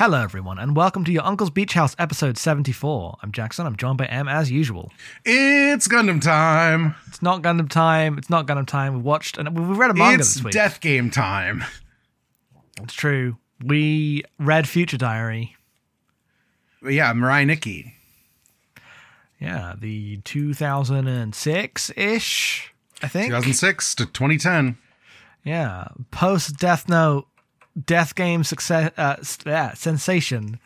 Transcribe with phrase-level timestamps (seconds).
[0.00, 3.18] Hello, everyone, and welcome to your Uncle's Beach House episode 74.
[3.22, 3.66] I'm Jackson.
[3.66, 4.90] I'm joined by M as usual.
[5.26, 6.94] It's Gundam time.
[7.06, 8.16] It's not Gundam time.
[8.16, 8.94] It's not Gundam time.
[8.94, 10.54] We watched and we read a manga it's this week.
[10.54, 11.64] Death Game time.
[12.82, 13.36] it's true.
[13.62, 15.54] We read Future Diary.
[16.82, 17.92] Yeah, Mirai Nikki.
[19.38, 23.26] Yeah, the 2006 ish, I think.
[23.26, 24.78] 2006 to 2010.
[25.44, 27.26] Yeah, post Death Note,
[27.84, 30.58] Death Game success, uh, yeah, sensation,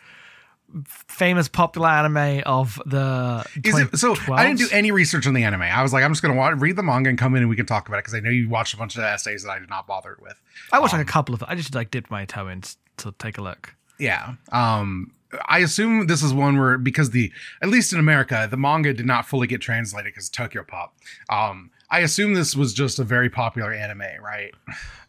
[0.87, 3.45] famous popular anime of the.
[3.63, 4.17] Is it so?
[4.33, 5.63] I didn't do any research on the anime.
[5.63, 7.57] I was like, I'm just gonna wa- read the manga and come in and we
[7.57, 9.59] can talk about it because I know you watched a bunch of essays that I
[9.59, 10.41] did not bother with.
[10.73, 11.43] I watched like a couple of.
[11.47, 12.63] I just like dipped my toe in
[12.99, 13.75] to take a look.
[13.99, 14.35] Yeah.
[14.51, 15.13] Um.
[15.47, 19.07] I assume this is one where because the at least in America the manga did
[19.07, 20.95] not fully get translated because Tokyo Pop.
[21.29, 21.71] Um.
[21.91, 24.53] I assume this was just a very popular anime, right?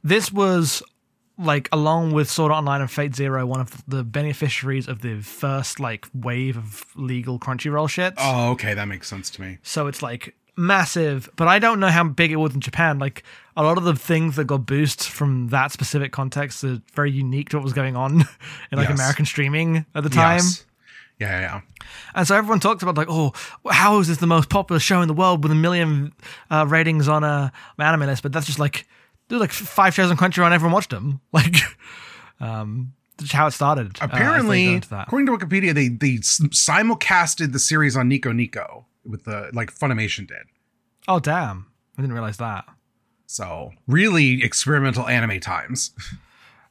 [0.03, 0.83] This was
[1.37, 5.21] like along with Sword Art Online and Fate Zero, one of the beneficiaries of the
[5.21, 8.13] first like wave of legal Crunchyroll shit.
[8.17, 9.57] Oh, okay, that makes sense to me.
[9.63, 12.97] So it's like massive, but I don't know how big it was in Japan.
[12.99, 13.23] Like
[13.57, 17.49] a lot of the things that got boosts from that specific context are very unique
[17.49, 18.21] to what was going on
[18.71, 18.97] in like Yes.
[18.97, 20.37] American streaming at the time.
[20.37, 20.65] Yes.
[21.19, 21.61] Yeah, yeah, yeah.
[22.13, 23.31] And so everyone talked about like, oh,
[23.69, 26.11] how is this the most popular show in the world with a million
[26.49, 28.21] uh, ratings on a anime list?
[28.21, 28.85] But that's just like
[29.27, 31.21] there's like five shows on Crunchyroll and everyone watched them.
[31.31, 31.55] Like,
[32.39, 33.97] um, that's how it started.
[34.01, 35.07] uh, Apparently, that.
[35.07, 40.27] according to Wikipedia, they they simulcasted the series on Nico Nico with the like Funimation
[40.27, 40.43] did.
[41.07, 42.65] oh damn, I didn't realize that.
[43.27, 45.91] So really experimental anime times.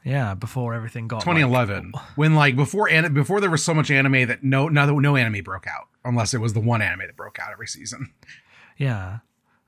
[0.07, 3.91] Yeah, before everything got like- 2011, when like before an- before there was so much
[3.91, 7.17] anime that no no no anime broke out unless it was the one anime that
[7.17, 8.13] broke out every season.
[8.77, 9.21] Yeah.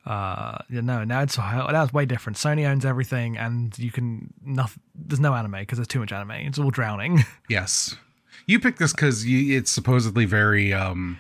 [0.07, 2.39] Uh, yeah, no, now it's now it's way different.
[2.39, 4.81] Sony owns everything, and you can nothing.
[4.95, 6.31] There's no anime because there's too much anime.
[6.31, 7.25] It's all drowning.
[7.49, 7.97] Yes,
[8.47, 11.19] you picked this because it's supposedly very um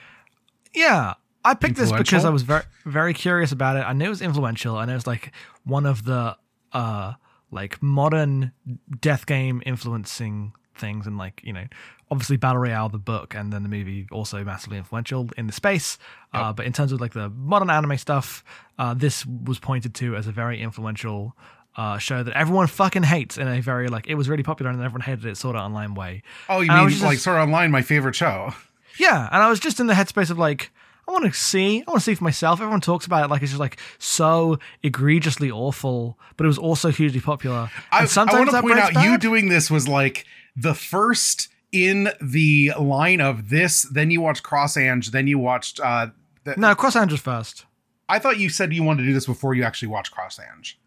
[0.74, 1.14] yeah,
[1.44, 3.80] I picked this because I was very very curious about it.
[3.80, 4.78] I knew it was influential.
[4.78, 5.32] and it was like
[5.64, 6.36] one of the
[6.72, 7.14] uh
[7.50, 8.52] like modern
[9.00, 11.64] death game influencing things, and like you know,
[12.10, 15.98] obviously Battle Royale, the book, and then the movie also massively influential in the space.
[16.32, 18.44] Uh, but in terms of like the modern anime stuff,
[18.78, 21.36] uh, this was pointed to as a very influential.
[21.78, 24.80] Uh, show that everyone fucking hates in a very like it was really popular and
[24.82, 26.22] everyone hated it sort of online way.
[26.48, 28.54] oh you And mean just- like sort of online my favorite show.
[28.98, 30.70] Yeah, and I was just in the headspace of like,
[31.06, 32.60] I want to see, I want to see for myself.
[32.62, 36.90] Everyone talks about it like it's just like so egregiously awful, but it was also
[36.90, 37.68] hugely popular.
[37.92, 40.24] I, and sometimes I want to point out breaks you doing this was like
[40.56, 43.82] the first in the line of this.
[43.82, 45.10] Then you watched Cross Ange.
[45.10, 45.80] Then you watched.
[45.80, 46.08] uh
[46.44, 47.66] the, No, Cross Ange's first.
[48.08, 50.78] I thought you said you wanted to do this before you actually watched Cross Ange.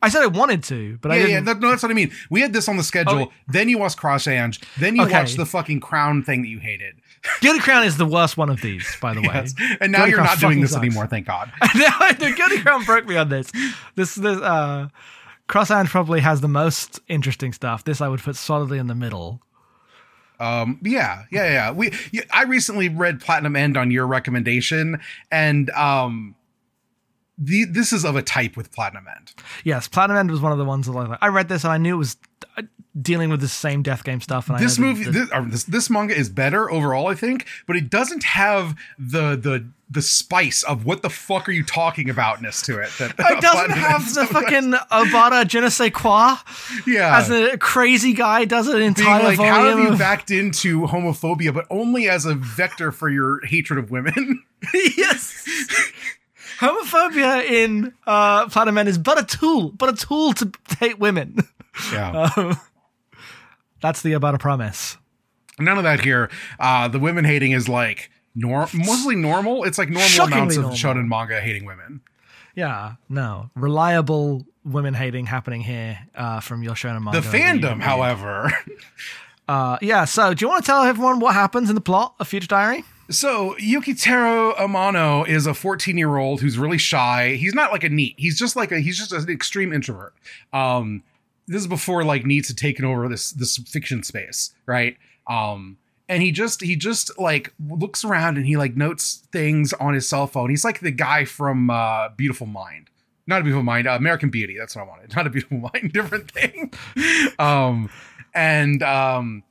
[0.00, 1.44] I said I wanted to, but I Yeah, yeah, didn't.
[1.46, 2.12] that, no, that's what I mean.
[2.30, 3.18] We had this on the schedule.
[3.18, 3.32] Oh.
[3.48, 4.60] Then you watched Cross Ange.
[4.78, 5.12] Then you Okay.
[5.12, 6.94] watched the fucking Crown thing that you hated.
[7.40, 9.26] Guilty Crown is the worst one of these, by the way.
[9.34, 9.54] Yes.
[9.80, 10.84] And now Guilty you're Crown not doing this sucks.
[10.84, 11.08] anymore.
[11.08, 11.50] Thank God.
[11.74, 13.50] no, the Guilty Crown broke me on this.
[13.96, 14.86] This, this, uh,
[15.48, 17.82] Cross Ange's probably has the most interesting stuff.
[17.84, 19.40] This I would put solidly in the middle.
[20.40, 21.70] Um, yeah, yeah, yeah.
[21.72, 25.00] We, yeah, I recently read Platinum End on your recommendation,
[25.32, 26.36] and um,
[27.36, 29.32] the this is of a type with Platinum End.
[29.64, 31.18] Yes, Platinum End was one of the ones that I.
[31.22, 32.16] I read this and I knew it was
[32.56, 32.62] uh,
[33.00, 34.48] dealing with the same death game stuff.
[34.48, 37.90] And This movie, the- this, this this manga is better overall, I think, but it
[37.90, 42.78] doesn't have the the the spice of what the fuck are you talking aboutness to
[42.78, 42.90] it.
[42.98, 46.36] That It doesn't have the fucking Obata je ne sais quoi
[46.86, 47.16] yeah.
[47.18, 49.86] as a crazy guy does an being entire like, how have volume.
[49.86, 54.44] you of- backed into homophobia, but only as a vector for your hatred of women?
[54.74, 55.46] yes.
[56.58, 61.38] Homophobia in uh, Platinum End is but a tool, but a tool to hate women.
[61.92, 62.30] Yeah.
[62.36, 62.56] Um,
[63.80, 64.96] that's the Obata promise.
[65.60, 66.30] None of that here.
[66.58, 69.64] Uh, the women hating is like nor- mostly normal.
[69.64, 70.78] It's like normal Shockingly amounts of normal.
[70.78, 72.00] shonen manga hating women.
[72.54, 73.50] Yeah, no.
[73.54, 77.20] Reliable women hating happening here uh, from your shonen manga.
[77.20, 78.52] The fandom, however.
[79.48, 82.28] Uh, yeah, so do you want to tell everyone what happens in the plot of
[82.28, 82.84] Future Diary?
[83.10, 87.36] So Yukiteru Amano is a 14 year old who's really shy.
[87.36, 88.14] He's not like a NEET.
[88.18, 90.12] He's just like a he's just an extreme introvert.
[90.52, 91.02] Um,
[91.46, 94.98] this is before like NEETs had taken over this this fiction space, right?
[95.26, 99.94] Um, and he just he just like looks around and he like notes things on
[99.94, 100.50] his cell phone.
[100.50, 102.90] He's like the guy from uh, Beautiful Mind.
[103.26, 104.56] Not a beautiful mind, uh, American Beauty.
[104.58, 105.14] That's what I wanted.
[105.16, 106.72] Not a beautiful mind, different thing.
[107.38, 107.90] um,
[108.34, 109.42] and um,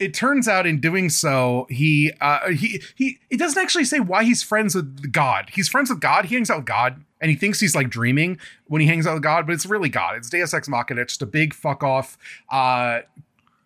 [0.00, 4.24] it turns out in doing so, he uh, he he it doesn't actually say why
[4.24, 5.50] he's friends with God.
[5.52, 6.24] He's friends with God.
[6.24, 9.14] He hangs out with God, and he thinks he's like dreaming when he hangs out
[9.14, 10.16] with God, but it's really God.
[10.16, 11.02] It's Deus Ex Machina.
[11.02, 12.18] It's just a big fuck off,
[12.50, 13.00] uh,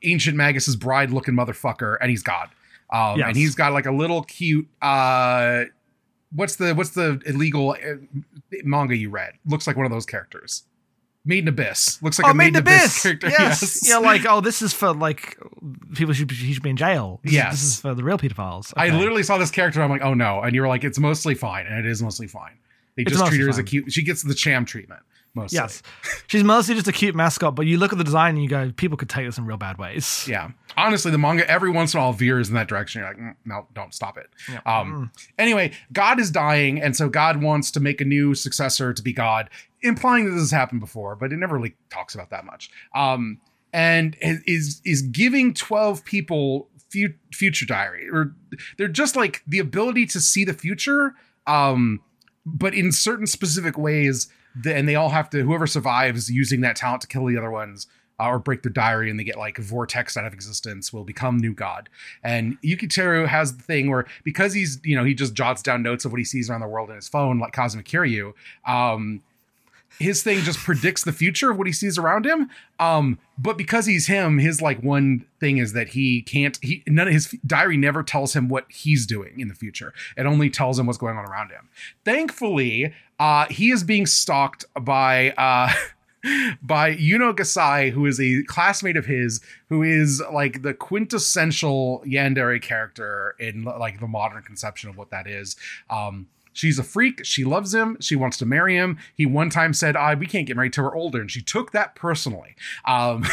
[0.02, 2.48] ancient Magus's bride looking motherfucker, and he's God.
[2.90, 3.28] Um, Yes.
[3.28, 4.66] and he's got like a little cute.
[4.80, 5.64] Uh,
[6.34, 7.96] what's the what's the illegal uh,
[8.64, 9.34] manga you read?
[9.46, 10.64] Looks like one of those characters.
[11.24, 13.02] Made in Abyss looks like oh, a Made in Abyss, Abyss.
[13.02, 13.28] character.
[13.38, 13.86] Yes.
[13.86, 15.36] Yeah, like oh, this is for like
[15.94, 17.20] people should be, he should be in jail.
[17.22, 17.50] This, Yes.
[17.52, 18.72] This is for the real pedophiles.
[18.76, 19.82] I literally saw this character.
[19.82, 22.28] I'm like, oh no, and you were like, it's mostly fine, and it is mostly
[22.28, 22.52] fine.
[22.96, 23.92] They It's just treat her as a cute.
[23.92, 25.00] She gets the cham treatment
[25.38, 25.56] mostly.
[25.56, 25.82] Yes.
[26.26, 28.70] She's mostly just a cute mascot, but you look at the design and you go,
[28.76, 30.26] people could take this in real bad ways.
[30.28, 30.50] Yeah.
[30.76, 33.00] Honestly, the manga every once in a while veers in that direction.
[33.00, 34.28] You're like, "Mm, no, don't stop it.
[34.50, 34.60] Yeah.
[34.66, 35.10] Um.
[35.38, 39.12] Anyway, God is dying, and so God wants to make a new successor to be
[39.12, 39.50] God,
[39.82, 42.70] implying that this has happened before, but it never really talks about that much.
[42.94, 43.40] Um.
[43.72, 48.34] And is is giving twelve people fu- future diary, or
[48.76, 51.14] they're just like the ability to see the future.
[51.46, 52.00] Um.
[52.46, 55.42] But in certain specific ways, the, and they all have to.
[55.42, 57.86] Whoever survives using that talent to kill the other ones
[58.20, 61.38] uh, or break their diary and they get like vortex out of existence will become
[61.38, 61.88] new god
[62.22, 66.04] and yukiteru has the thing where because he's you know he just jots down notes
[66.04, 68.32] of what he sees around the world in his phone like cosmic kiryu
[68.66, 69.22] um
[69.98, 72.50] his thing just predicts the future of what he sees around him.
[72.78, 77.08] Um but because he's him his like one thing is that he can't he none
[77.08, 79.92] of his diary never tells him what he's doing in the future.
[80.16, 81.68] It only tells him what's going on around him.
[82.04, 85.72] Thankfully uh he is being stalked by uh
[86.62, 92.60] by Yuno Gasai, who is a classmate of his, who is like the quintessential Yandere
[92.60, 95.56] character in like the modern conception of what that is.
[95.90, 96.26] Um,
[96.58, 97.24] she's a freak.
[97.24, 97.96] She loves him.
[98.00, 98.98] She wants to marry him.
[99.14, 101.70] He one time said, "I we can't get married till we're older," and she took
[101.70, 102.56] that personally.
[102.84, 103.24] Um,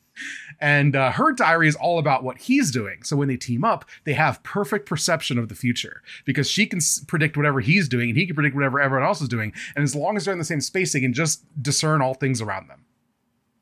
[0.60, 3.02] and uh, her diary is all about what he's doing.
[3.02, 6.78] So when they team up, they have perfect perception of the future because she can
[6.78, 9.52] s- predict whatever he's doing, and he can predict whatever everyone else is doing.
[9.74, 12.42] And as long as they're in the same space, they can just discern all things
[12.42, 12.84] around them.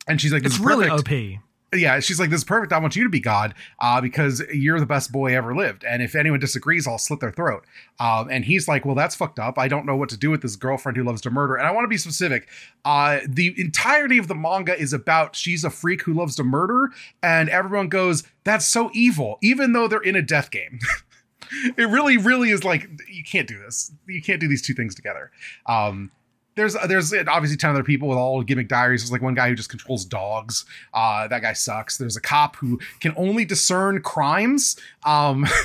[0.09, 1.41] And she's like, "This It's really perfect." OP.
[1.75, 2.73] yeah, she's like, "This is perfect.
[2.73, 5.85] I want you to be God, uh, because you're the best boy ever lived.
[5.85, 7.65] And if anyone disagrees, I'll slit their throat."
[8.01, 9.59] Um, and he's like, "Well, that's fucked up.
[9.59, 11.71] I don't know what to do with this girlfriend who loves to murder." And I
[11.71, 12.49] want to be specific.
[12.85, 16.91] Uh, the entirety of the manga is about she's a freak who loves to murder,
[17.23, 20.79] and everyone goes, "That's so evil," even though they're in a death game.
[21.77, 23.93] it really, really is like you can't do this.
[24.07, 25.31] You can't do these two things together.
[25.67, 26.11] Um,
[26.57, 29.03] there's there's obviously 10 other people with all gimmick diaries.
[29.03, 30.65] There's like one guy who just controls dogs.
[30.93, 31.99] Uh that guy sucks.
[31.99, 34.77] There's a cop who can only discern crimes.
[35.05, 35.47] Um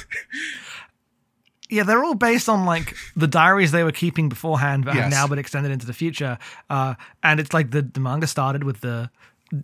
[1.72, 5.28] Yeah, they're all based on like the diaries they were keeping beforehand, but have now
[5.28, 6.40] been extended into the future.
[6.68, 9.12] Uh, and it's like the, the manga started with the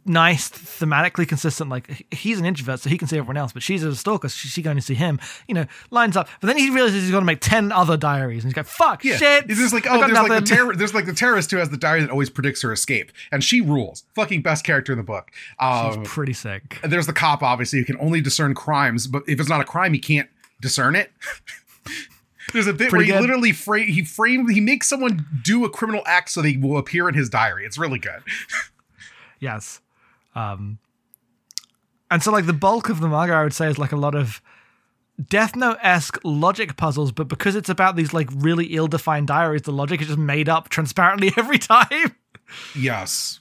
[0.05, 1.69] nice, thematically consistent.
[1.69, 4.35] Like he's an introvert, so he can see everyone else, but she's a stalker, so
[4.35, 5.19] she, can only see him.
[5.47, 6.27] You know, lines up.
[6.41, 9.03] But then he realizes he's got to make ten other diaries, and he's like, "Fuck,
[9.03, 11.57] yeah shit." just like oh there's like the nothing." terror there's like the terrorist who
[11.57, 14.97] has the diary that always predicts her escape and she rules fucking best character in
[14.97, 16.79] the book um It's pretty sick.
[16.83, 19.93] there's the cop obviously who can only discern crimes but if it's not a crime
[19.93, 20.29] he can't
[20.61, 21.11] discern it
[22.53, 23.21] there's a bit Pretty where he good.
[23.21, 27.07] literally frame he frame he makes someone do a criminal act so they will appear
[27.09, 28.21] in his diary it's really good
[29.39, 29.81] Yes.
[30.35, 30.79] Um,
[32.11, 34.15] and so, like, the bulk of the manga, I would say, is like a lot
[34.15, 34.41] of
[35.29, 39.63] Death Note esque logic puzzles, but because it's about these, like, really ill defined diaries,
[39.63, 42.15] the logic is just made up transparently every time.
[42.75, 43.39] yes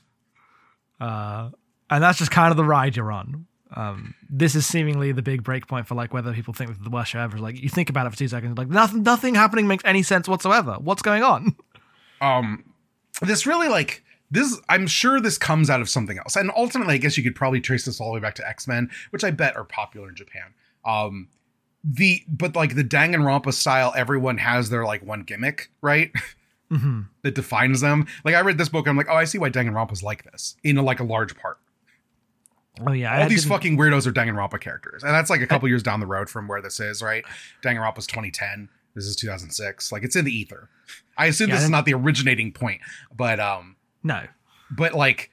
[1.00, 1.50] Uh,
[1.90, 3.46] and that's just kind of the ride you're on.
[3.76, 7.10] Um, this is seemingly the big break point for like whether people think the worst
[7.10, 7.38] show ever.
[7.38, 10.28] Like you think about it for two seconds, like nothing, nothing happening makes any sense
[10.28, 10.76] whatsoever.
[10.80, 11.56] What's going on?
[12.20, 12.64] um
[13.20, 14.03] this really like
[14.34, 16.36] this i'm sure this comes out of something else.
[16.36, 18.90] And ultimately i guess you could probably trace this all the way back to x-men
[19.10, 20.54] which i bet are popular in japan.
[20.84, 21.28] Um
[21.82, 26.10] the but like the danganronpa style everyone has their like one gimmick right?
[26.70, 28.06] Hmm that defines them.
[28.24, 30.76] Like i read this book i'm like oh i see why danganronpa's like this in
[30.76, 31.58] like a large part.
[32.84, 35.04] Oh yeah, all I these fucking weirdos are danganronpa characters.
[35.04, 37.24] And that's like a couple years down the road from where this is right?
[37.62, 40.68] Danganronpa's 2010 this is 2006 like it's in the ether.
[41.18, 42.80] I assume Yeah, this I is not the originating point
[43.14, 44.22] but um no.
[44.70, 45.30] but like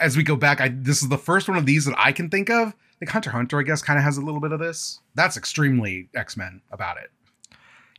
[0.00, 2.30] as we go back i this is the first one of these that i can
[2.30, 2.72] think of.
[3.00, 5.00] Like hunter hunter i guess kind of has a little bit of this.
[5.14, 7.10] That's extremely x-men about it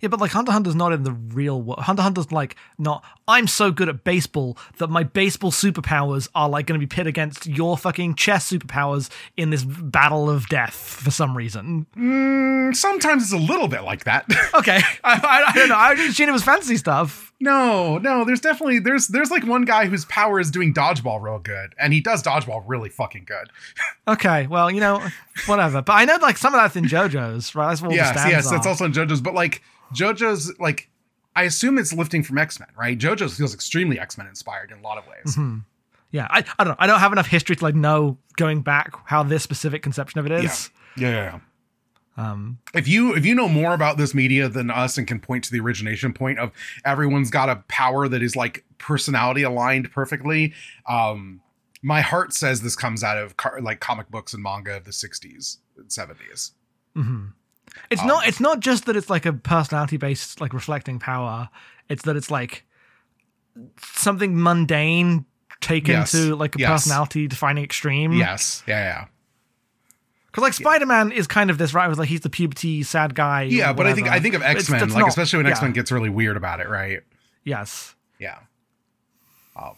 [0.01, 1.79] Yeah, but like Hunter Hunter's not in the real world.
[1.79, 3.03] Hunter Hunter's like not.
[3.27, 7.07] I'm so good at baseball that my baseball superpowers are like going to be pit
[7.07, 11.87] against your fucking chess superpowers in this battle of death for some reason.
[11.97, 15.75] Mm, sometimes it's a little bit like that Okay, I, I, I don't know.
[15.75, 17.33] I didn't assume it was fantasy stuff.
[17.39, 21.39] no no there's definitely there's there's like one guy whose power is doing dodgeball real
[21.39, 23.49] good and he does dodgeball really fucking good
[24.07, 25.01] Okay, well you know
[25.47, 25.81] whatever.
[25.81, 27.69] But I know like some of that's in JoJo's right.
[27.69, 28.51] That's what all yes yes are.
[28.51, 30.89] that's also in jojo's but like jojo's like
[31.35, 32.97] I assume it's lifting from X Men, right?
[32.97, 35.35] JoJo feels extremely X Men inspired in a lot of ways.
[35.35, 35.57] Mm-hmm.
[36.11, 36.75] Yeah, I, I don't know.
[36.79, 40.25] I don't have enough history to like know going back how this specific conception of
[40.25, 40.69] it is.
[40.95, 41.39] Yeah, yeah, yeah.
[42.17, 45.43] Um, If you if you know more about this media than us and can point
[45.43, 46.51] to the origination point of
[46.85, 50.53] everyone's got a power that is like personality aligned perfectly,
[50.87, 51.41] um,
[51.81, 54.91] my heart says this comes out of car- like comic books and manga of the
[54.91, 56.51] '60s and '70s.
[56.95, 57.33] mhm.
[57.89, 58.27] It's Um, not.
[58.27, 61.49] It's not just that it's like a personality based like reflecting power.
[61.89, 62.65] It's that it's like
[63.79, 65.25] something mundane
[65.61, 66.69] taken Yes, to like a yes.
[66.69, 68.11] personality defining extreme.
[68.13, 69.05] Yes, yeah, yeah.
[70.27, 71.87] Because like Spider Man is kind of this, right?
[71.87, 73.43] With like he's the puberty sad guy.
[73.43, 74.07] Yeah, but I think.
[74.09, 76.35] I think of X Men, like not- especially when yeah, X Men gets really weird
[76.37, 76.99] about it, right?
[77.43, 77.95] Yes.
[78.19, 78.39] Yeah.
[79.55, 79.75] Um.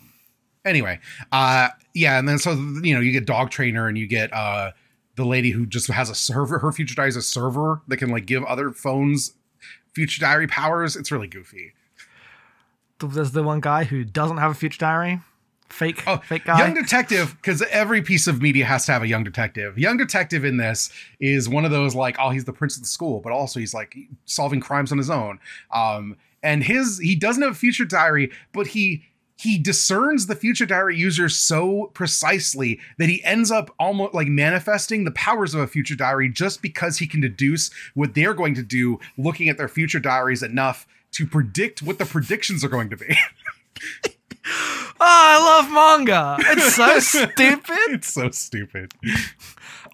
[0.66, 1.00] Anyway,
[1.32, 4.72] uh, yeah, and then so you know you get Dog Trainer and you get uh
[5.18, 6.60] the lady who just has a server.
[6.60, 9.34] Her future diary is a server that can like give other phones
[9.94, 10.96] future diary powers.
[10.96, 11.74] It's really goofy.
[13.00, 15.20] There's the one guy who doesn't have a future diary.
[15.70, 16.60] Fake, Oh, fake guy.
[16.60, 19.78] Young Detective, because every piece of media has to have a young detective.
[19.78, 22.88] Young Detective in this is one of those like, oh, he's the prince of the
[22.88, 23.94] school, but also he's like
[24.26, 25.40] solving crimes on his own.
[25.74, 29.04] Um, and his he doesn't have a future diary, but he
[29.38, 35.04] he discerns the future diary user so precisely that he ends up almost like manifesting
[35.04, 38.64] the powers of a future diary just because he can deduce what they're going to
[38.64, 42.98] do looking at their future diaries enough to predict what the predictions are going to
[42.98, 43.16] be.
[44.06, 44.10] Oh,
[45.00, 46.38] I love manga.
[46.40, 47.94] It's so stupid.
[47.94, 48.94] it's so stupid.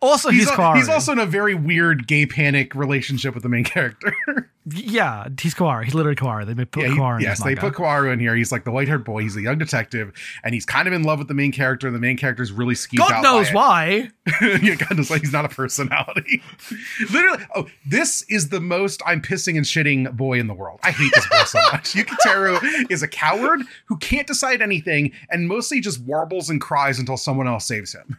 [0.03, 3.63] Also, he's, he's, he's also in a very weird gay panic relationship with the main
[3.63, 4.13] character.
[4.65, 5.85] yeah, he's Kaworu.
[5.85, 6.45] He's literally Kaworu.
[6.45, 8.35] They put yeah, he- Kaworu in yes, they put Kaworu in here.
[8.35, 9.21] He's like the white haired boy.
[9.21, 10.11] He's a young detective,
[10.43, 11.87] and he's kind of in love with the main character.
[11.87, 13.23] And the main character is really skeeved God out.
[13.23, 14.09] knows why.
[14.41, 16.43] yeah, God knows why he's not a personality.
[17.09, 20.81] Literally, oh, this is the most I'm pissing and shitting boy in the world.
[20.83, 21.93] I hate this boy so much.
[21.93, 27.15] Yukiteru is a coward who can't decide anything and mostly just warbles and cries until
[27.15, 28.17] someone else saves him.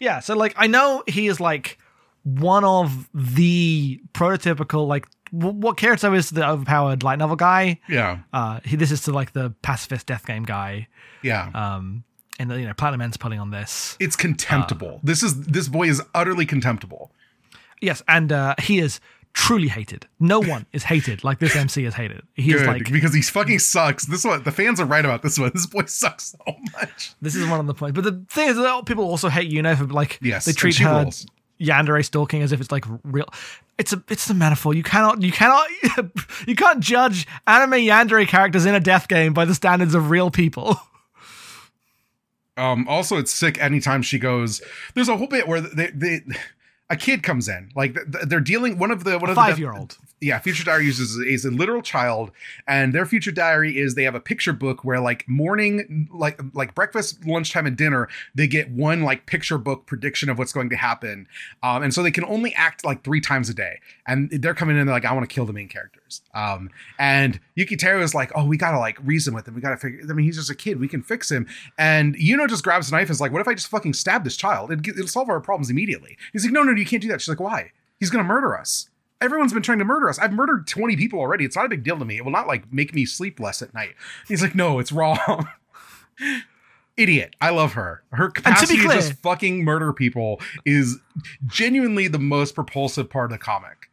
[0.00, 1.78] Yeah, so like I know he is like
[2.24, 5.06] one of the prototypical like
[5.36, 7.80] w- what Kirito is the overpowered light novel guy.
[7.88, 10.88] Yeah, Uh, he this is to like the pacifist death game guy.
[11.22, 11.50] yeah.
[11.54, 12.04] Um,
[12.38, 13.96] and you know Platinum End's pulling on this.
[14.00, 15.00] it's contemptible.
[15.02, 17.10] this is this boy is utterly contemptible.
[17.80, 19.00] Yes, and uh, he is
[19.32, 20.06] truly hated.
[20.20, 22.22] No one is hated like this MC is hated.
[22.34, 24.06] He is Good, like because he fucking sucks.
[24.06, 25.50] This one, the fans are right about this one.
[25.54, 27.12] This boy sucks so much.
[27.20, 27.94] this is one of the points.
[27.94, 31.02] But the thing is, that people also hate Yuno for like Yes, they treat her
[31.02, 31.26] rules.
[31.60, 33.26] Yandere stalking as if it's like real.
[33.78, 34.74] It's a it's a metaphor.
[34.74, 35.68] You cannot you cannot
[36.46, 40.30] you can't judge anime Yandere characters in a death game by the standards of real
[40.30, 40.80] people.
[42.56, 44.60] Um, also, it's sick anytime she goes.
[44.94, 46.20] There's a whole bit where they, they
[46.92, 47.96] a kid comes in, like
[48.26, 49.96] they're dealing one of the one of the Five year old.
[50.20, 52.30] yeah, future diary uses is a literal child,
[52.68, 56.74] and their future diary is they have a picture book where like morning, like like
[56.74, 60.76] breakfast, lunchtime, and dinner, they get one like picture book prediction of what's going to
[60.76, 61.26] happen,
[61.62, 64.76] um, and so they can only act like three times a day, and they're coming
[64.76, 68.32] in they're like I want to kill the main characters, um, and Yukiteru is like
[68.34, 70.00] oh we gotta like reason with him, we gotta figure.
[70.08, 71.46] I mean he's just a kid, we can fix him,
[71.78, 74.24] and Yuno just grabs a knife and is like what if I just fucking stab
[74.24, 74.72] this child?
[74.72, 76.16] It, it'll solve our problems immediately.
[76.32, 77.20] He's like no no you can't do that.
[77.20, 77.72] She's like why?
[77.98, 78.88] He's gonna murder us
[79.22, 80.18] everyone's been trying to murder us.
[80.18, 81.44] I've murdered 20 people already.
[81.44, 82.16] It's not a big deal to me.
[82.18, 83.94] It will not like make me sleep less at night.
[84.26, 85.48] He's like, no, it's wrong.
[86.96, 87.36] Idiot.
[87.40, 88.02] I love her.
[88.12, 90.98] Her capacity to, clear- just fucking murder people is
[91.46, 93.88] genuinely the most propulsive part of the comic.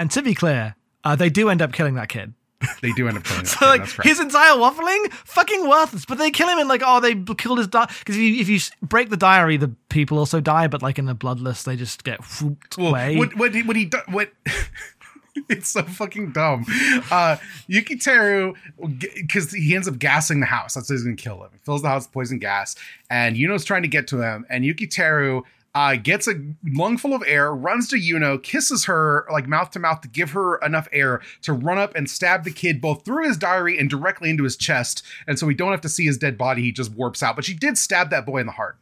[0.00, 2.32] And to be clear, uh, they do end up killing that kid.
[2.82, 6.06] They do end up killing that So kid, like his entire waffling, fucking worthless.
[6.06, 8.48] But they kill him and like, oh, they killed his di Because if you if
[8.48, 10.66] you break the diary, the people also die.
[10.68, 13.16] But like in the bloodless, they just get whooped Well, away.
[13.16, 14.30] what what he, what he what
[15.48, 16.64] it's so fucking dumb.
[17.10, 17.36] Uh
[17.68, 18.54] Yukiteru
[19.14, 20.74] because he ends up gassing the house.
[20.74, 21.50] That's how he's gonna kill him.
[21.52, 22.74] He fills the house with poison gas,
[23.10, 25.42] and Yuno's trying to get to him, and Yukiteru
[25.74, 26.34] uh, gets a
[26.64, 30.56] lungful of air, runs to Yuno, kisses her like mouth to mouth to give her
[30.58, 34.30] enough air to run up and stab the kid both through his diary and directly
[34.30, 35.04] into his chest.
[35.28, 36.62] And so we don't have to see his dead body.
[36.62, 37.36] He just warps out.
[37.36, 38.78] But she did stab that boy in the heart.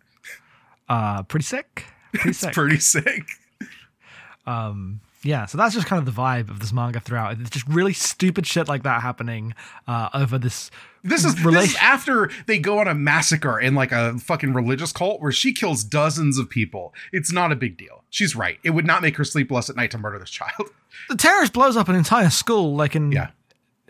[0.88, 1.84] uh, pretty sick.
[2.14, 2.52] Pretty sick.
[2.54, 3.24] pretty sick.
[4.46, 5.46] um, yeah.
[5.46, 7.40] So that's just kind of the vibe of this manga throughout.
[7.40, 9.54] It's just really stupid shit like that happening
[9.86, 10.70] uh, over this.
[11.04, 14.92] This is, this is after they go on a massacre in like a fucking religious
[14.92, 16.92] cult where she kills dozens of people.
[17.12, 18.04] It's not a big deal.
[18.10, 18.58] She's right.
[18.64, 20.70] It would not make her sleep less at night to murder this child.
[21.08, 23.30] The terrorist blows up an entire school, like in Yeah.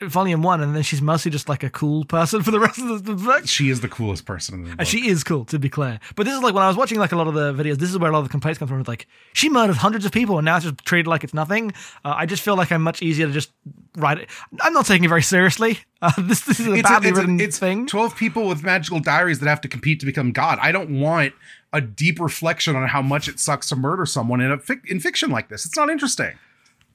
[0.03, 3.05] Volume one, and then she's mostly just like a cool person for the rest of
[3.05, 3.47] the book.
[3.47, 4.77] She is the coolest person in the book.
[4.81, 5.99] And she is cool, to be clear.
[6.17, 7.79] But this is like when I was watching like a lot of the videos.
[7.79, 8.79] This is where a lot of the complaints come from.
[8.81, 11.73] It's like she murdered hundreds of people, and now it's just treated like it's nothing.
[12.05, 13.51] Uh, I just feel like I'm much easier to just
[13.97, 14.29] write it.
[14.61, 15.79] I'm not taking it very seriously.
[16.01, 17.85] Uh, this this is a it's, badly a, it's, a- written it's thing.
[17.89, 21.35] 12 people with magical diaries that have to compete to become god i don't want
[21.73, 25.01] a deep reflection on how much it sucks to murder someone in a fic- in
[25.01, 26.39] fiction like this it's not interesting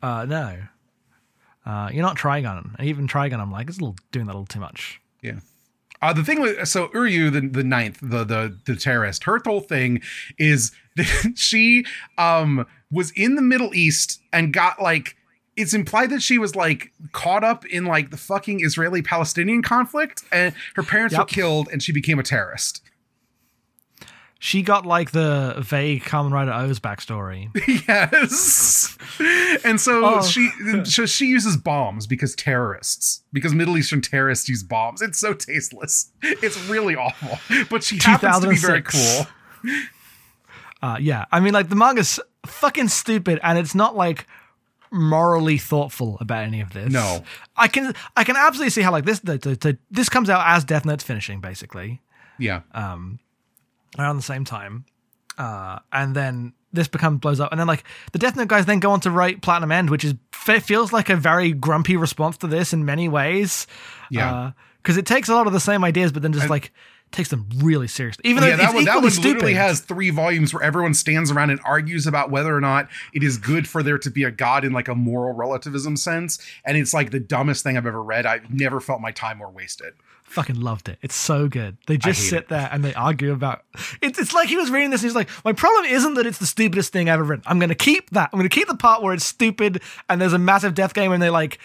[0.01, 0.57] Uh, no,
[1.65, 2.75] uh, you're not Trigun.
[2.77, 4.99] And even Trigun, I'm like, it's a little doing that a little too much.
[5.21, 5.39] Yeah.
[6.01, 9.61] Uh, the thing with so Uryu the the ninth the the the terrorist her whole
[9.61, 10.01] thing
[10.37, 11.85] is that she
[12.17, 15.15] um was in the Middle East and got like
[15.55, 20.23] it's implied that she was like caught up in like the fucking Israeli Palestinian conflict
[20.29, 22.81] and her parents were killed and she became a terrorist.
[24.45, 27.47] She got like the vague Kamen Rider O's backstory.
[27.87, 28.97] yes.
[29.63, 30.21] And so Oh.
[30.21, 30.49] she
[30.83, 35.01] so she uses bombs because terrorists because Middle Eastern terrorists use bombs.
[35.01, 36.11] It's so tasteless.
[36.21, 37.39] It's really awful.
[37.69, 39.27] But she happens to be very cool.
[40.81, 44.27] Uh, yeah, I mean, like the manga's fucking stupid, and it's not like
[44.91, 46.91] morally thoughtful about any of this.
[46.91, 47.23] No.
[47.55, 50.43] I can I can absolutely see how like this the, the, the- this comes out
[50.45, 52.01] as Death Note's finishing basically
[52.37, 52.63] Yeah.
[53.97, 54.85] Around the same time,
[55.37, 58.79] uh, and then this becomes blows up, and then like the Death Note guys then
[58.79, 62.37] go on to write Platinum End, which is fe- feels like a very grumpy response
[62.37, 63.67] to this in many ways.
[64.09, 64.51] Yeah.
[64.81, 66.71] because it takes a lot of the same ideas, but then just like
[67.13, 68.23] takes them really seriously.
[68.25, 69.35] Even though yeah, that one, that one stupid.
[69.35, 73.23] literally has three volumes where everyone stands around and argues about whether or not it
[73.23, 76.39] is good for there to be a god in like a moral relativism sense.
[76.65, 78.25] And it's like the dumbest thing I've ever read.
[78.25, 79.93] I've never felt my time more wasted.
[80.33, 80.97] Fucking loved it.
[81.01, 81.77] It's so good.
[81.87, 82.49] They just sit it.
[82.49, 83.63] there and they argue about
[84.01, 86.39] it's it's like he was reading this and he's like, My problem isn't that it's
[86.39, 87.43] the stupidest thing I've ever written.
[87.47, 88.29] I'm gonna keep that.
[88.33, 91.21] I'm gonna keep the part where it's stupid and there's a massive death game and
[91.21, 91.59] they like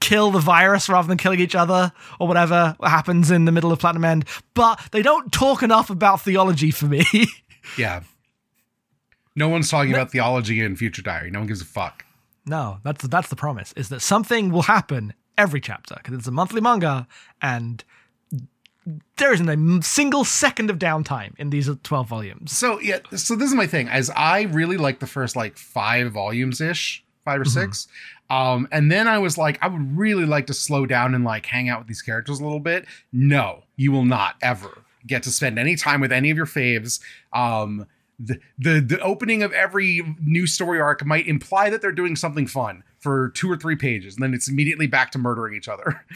[0.00, 3.78] kill the virus rather than killing each other or whatever happens in the middle of
[3.78, 4.24] Platinum End.
[4.54, 7.04] But they don't talk enough about theology for me.
[7.76, 8.00] Yeah.
[9.36, 11.30] No one's talking about theology in Future Diary.
[11.30, 12.04] No one gives a fuck.
[12.46, 16.32] no, that's that's the promise, is that something will happen every chapter, because it's a
[16.32, 17.06] monthly manga
[17.40, 17.84] and
[19.16, 22.56] there isn't a single second of downtime in these 12 volumes.
[22.56, 23.88] So yeah, so this is my thing.
[23.88, 27.86] As I really like the first like five volumes ish, five or six.
[28.30, 31.46] Um, and then I was like, I would really like to slow down and like
[31.46, 32.86] hang out with these characters a little bit.
[33.12, 37.00] No, you will not ever get to spend any time with any of your faves.
[37.32, 37.86] Um,
[38.18, 42.46] the, the the opening of every new story arc might imply that they're doing something
[42.46, 46.04] fun for two or three pages, and then it's immediately back to murdering each other.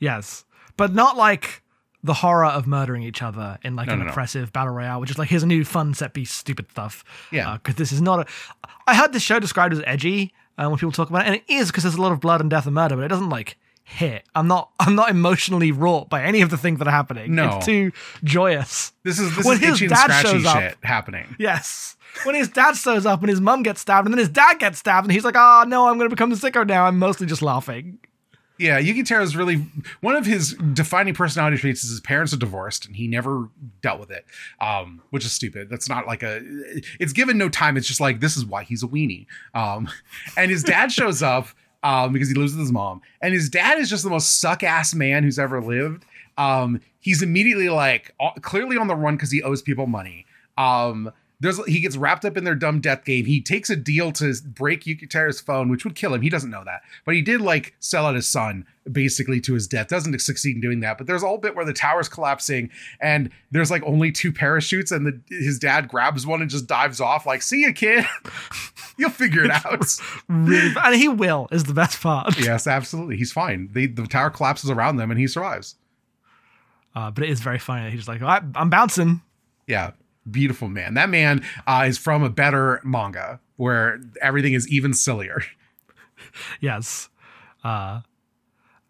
[0.00, 0.44] Yes,
[0.76, 1.62] but not like
[2.04, 4.10] the horror of murdering each other in like No, an no, no.
[4.10, 7.04] oppressive battle royale, which is like here's a new fun set piece, stupid stuff.
[7.30, 7.54] Yeah.
[7.58, 8.26] because this is not a.
[8.86, 11.44] I heard this show described as edgy uh, when people talk about it, and it
[11.48, 13.56] is because there's a lot of blood and death and murder, but it doesn't like
[13.84, 14.24] hit.
[14.34, 14.70] I'm not.
[14.80, 17.34] I'm not emotionally wrought by any of the things that are happening.
[17.36, 17.56] No.
[17.58, 17.92] it's too
[18.24, 18.92] joyous.
[19.04, 21.36] This is this When is his dad scratchy shows up- shit happening.
[21.38, 21.96] Yes.
[22.24, 24.78] When his dad shows up and his mum gets stabbed, and then his dad gets
[24.78, 27.26] stabbed, and he's like, "Oh no, I'm going to become the sicko now." I'm mostly
[27.26, 27.98] just laughing.
[28.62, 29.66] Yeah, Yukiteru's really
[30.02, 33.48] one of his defining personality traits is his parents are divorced and he never
[33.80, 34.24] dealt with it,
[34.60, 35.68] um, which is stupid.
[35.68, 36.40] That's not like a.
[37.00, 37.76] It's given no time.
[37.76, 39.26] It's just like this is why he's a weenie.
[39.52, 39.88] Um,
[40.36, 41.48] and his dad shows up
[41.82, 44.62] um, because he lives with his mom, and his dad is just the most suck
[44.62, 46.04] ass man who's ever lived.
[46.38, 50.24] Um, he's immediately like uh, clearly on the run because he owes people money.
[50.56, 51.10] Um,
[51.42, 53.24] there's he gets wrapped up in their dumb death game.
[53.24, 56.22] He takes a deal to break Yukiteru's phone, which would kill him.
[56.22, 59.66] He doesn't know that, but he did like sell out his son basically to his
[59.66, 59.88] death.
[59.88, 60.98] Doesn't succeed in doing that.
[60.98, 64.92] But there's a whole bit where the tower's collapsing and there's like only two parachutes,
[64.92, 67.26] and the, his dad grabs one and just dives off.
[67.26, 68.04] Like, see ya, kid.
[68.96, 69.84] You'll figure it out.
[70.28, 72.38] Really, and he will is the best part.
[72.38, 73.16] yes, absolutely.
[73.16, 73.68] He's fine.
[73.72, 75.74] They, the tower collapses around them, and he survives.
[76.94, 77.84] Uh, but it is very funny.
[77.84, 79.22] that He's just like, I, I'm bouncing.
[79.66, 79.92] Yeah,
[80.30, 80.94] beautiful man.
[80.94, 85.42] That man uh, is from a better manga where everything is even sillier.
[86.60, 87.08] Yes.
[87.64, 88.00] Uh,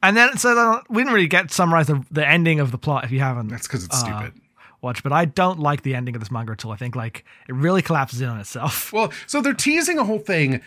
[0.02, 3.04] and then, so then we didn't really get summarize the, the ending of the plot
[3.04, 4.40] if you haven't That's because it's uh, stupid.
[4.80, 6.72] Watch, But I don't like the ending of this manga at all.
[6.72, 8.92] I think like it really collapses in on itself.
[8.92, 10.60] Well, so they're teasing a whole thing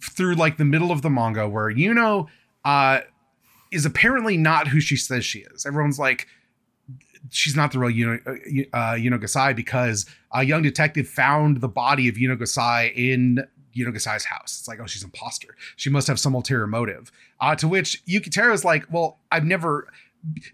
[0.00, 2.26] through like the middle of the manga where Yuno
[2.64, 3.00] uh,
[3.70, 5.64] is apparently not who she says she is.
[5.64, 6.26] Everyone's like,
[7.28, 11.68] she's not the real Yuno, uh, uh, Yuno Gasai because a young detective found the
[11.68, 13.44] body of Yuno Gasai in
[13.76, 14.58] Yuno Gasai's house.
[14.58, 15.56] It's like, oh, she's an imposter.
[15.76, 17.12] She must have some ulterior motive.
[17.40, 19.92] Uh, to which Yukiteru is like, well, I've never,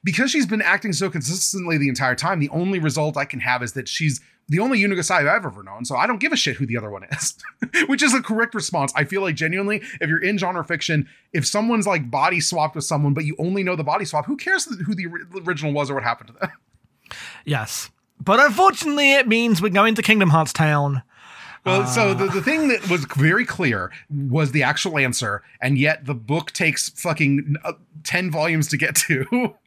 [0.04, 3.62] because she's been acting so consistently the entire time, the only result I can have
[3.62, 5.84] is that she's the only Yuno Gasai I've ever known.
[5.84, 7.36] So I don't give a shit who the other one is,
[7.88, 8.92] which is a correct response.
[8.94, 12.84] I feel like genuinely, if you're in genre fiction, if someone's like body swapped with
[12.84, 15.06] someone, but you only know the body swap, who cares who the
[15.46, 16.50] original was or what happened to them?
[17.44, 17.88] Yes.
[18.20, 21.02] But unfortunately, it means we're going to Kingdom Hearts Town.
[21.64, 25.78] Well, so Uh, the, the thing that was very clear was the actual answer, and
[25.78, 29.54] yet the book takes fucking uh, 10 volumes to get to.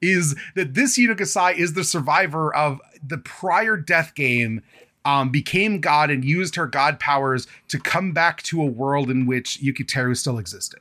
[0.00, 4.62] is that this Yuno is the survivor of the prior death game,
[5.04, 9.26] um, became God and used her God powers to come back to a world in
[9.26, 10.80] which Yukiteru still existed.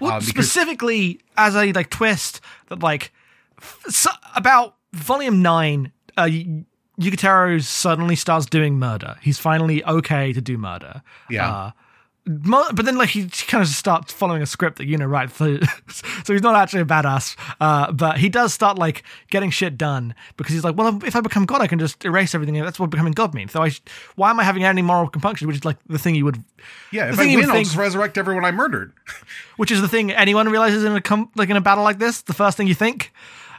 [0.00, 3.12] Well, because- specifically as a like twist that like
[3.60, 6.28] f- so, about volume nine, uh,
[7.00, 9.16] Yukiteru suddenly starts doing murder.
[9.22, 11.02] He's finally okay to do murder.
[11.30, 11.48] Yeah.
[11.50, 11.70] Uh,
[12.28, 15.30] but then, like, he kind of starts following a script that you know, right?
[15.30, 15.58] So,
[16.24, 20.14] so he's not actually a badass, uh, but he does start like getting shit done
[20.36, 22.54] because he's like, well, if I become God, I can just erase everything.
[22.62, 23.52] That's what becoming God means.
[23.52, 23.80] So, I sh-
[24.16, 25.46] why am I having any moral compunction?
[25.46, 26.42] Which is like the thing you would
[26.92, 28.92] Yeah, if I win, would I'll think- just resurrect everyone I murdered.
[29.56, 32.22] which is the thing anyone realizes in a com- like in a battle like this.
[32.22, 33.12] The first thing you think.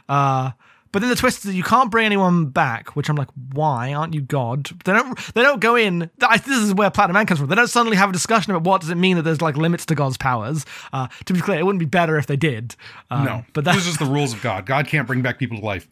[0.08, 0.52] Uh,
[0.92, 3.92] but then the twist is that you can't bring anyone back, which I'm like, why
[3.94, 4.68] aren't you God?
[4.84, 5.18] They don't.
[5.34, 6.10] They don't go in.
[6.22, 7.48] I- This is where Platinum Man comes from.
[7.48, 9.86] They don't suddenly have a discussion about what does it mean that there's like limits
[9.86, 10.66] to God's powers.
[10.92, 12.74] Uh, to be clear, it wouldn't be better if they did.
[13.10, 14.66] Um, no, but but that's just the rules of God.
[14.66, 15.86] God can't bring back people to life.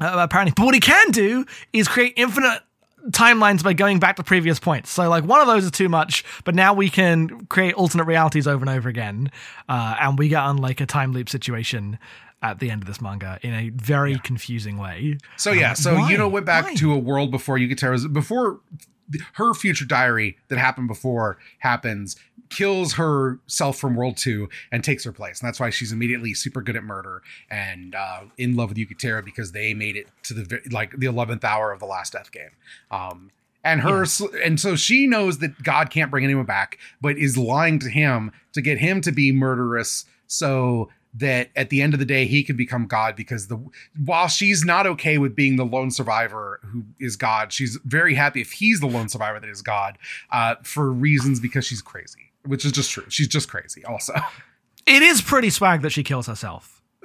[0.00, 0.52] uh, apparently.
[0.56, 2.60] But what he can do is create infinite
[3.10, 4.90] timelines by going back to previous points.
[4.90, 8.46] So like one of those is too much, but now we can create alternate realities
[8.46, 9.30] over and over again,
[9.68, 11.98] uh, and we get on like a time loop situation
[12.42, 15.18] at the end of this manga in a very confusing way.
[15.36, 16.12] So yeah, so why?
[16.12, 16.74] Yuno went back Why?
[16.76, 18.60] to a world before Yukiteru's before
[19.34, 22.16] her future diary that happened before happens
[22.50, 26.62] kills herself from world two and takes her place and that's why she's immediately super
[26.62, 30.60] good at murder and uh, in love with Yukiteru because they made it to the
[30.70, 32.50] like the 11th hour of the last death game
[32.90, 33.30] um
[33.64, 34.06] and her
[34.44, 38.30] and so she knows that god can't bring anyone back but is lying to him
[38.52, 42.42] to get him to be murderous so that at the end of the day he
[42.42, 43.56] can become god because the
[44.04, 48.40] while she's not okay with being the lone survivor who is god she's very happy
[48.40, 49.96] if he's the lone survivor that is god
[50.30, 54.12] uh, for reasons because she's crazy which is just true she's just crazy also
[54.86, 56.80] It is pretty swag that she kills herself.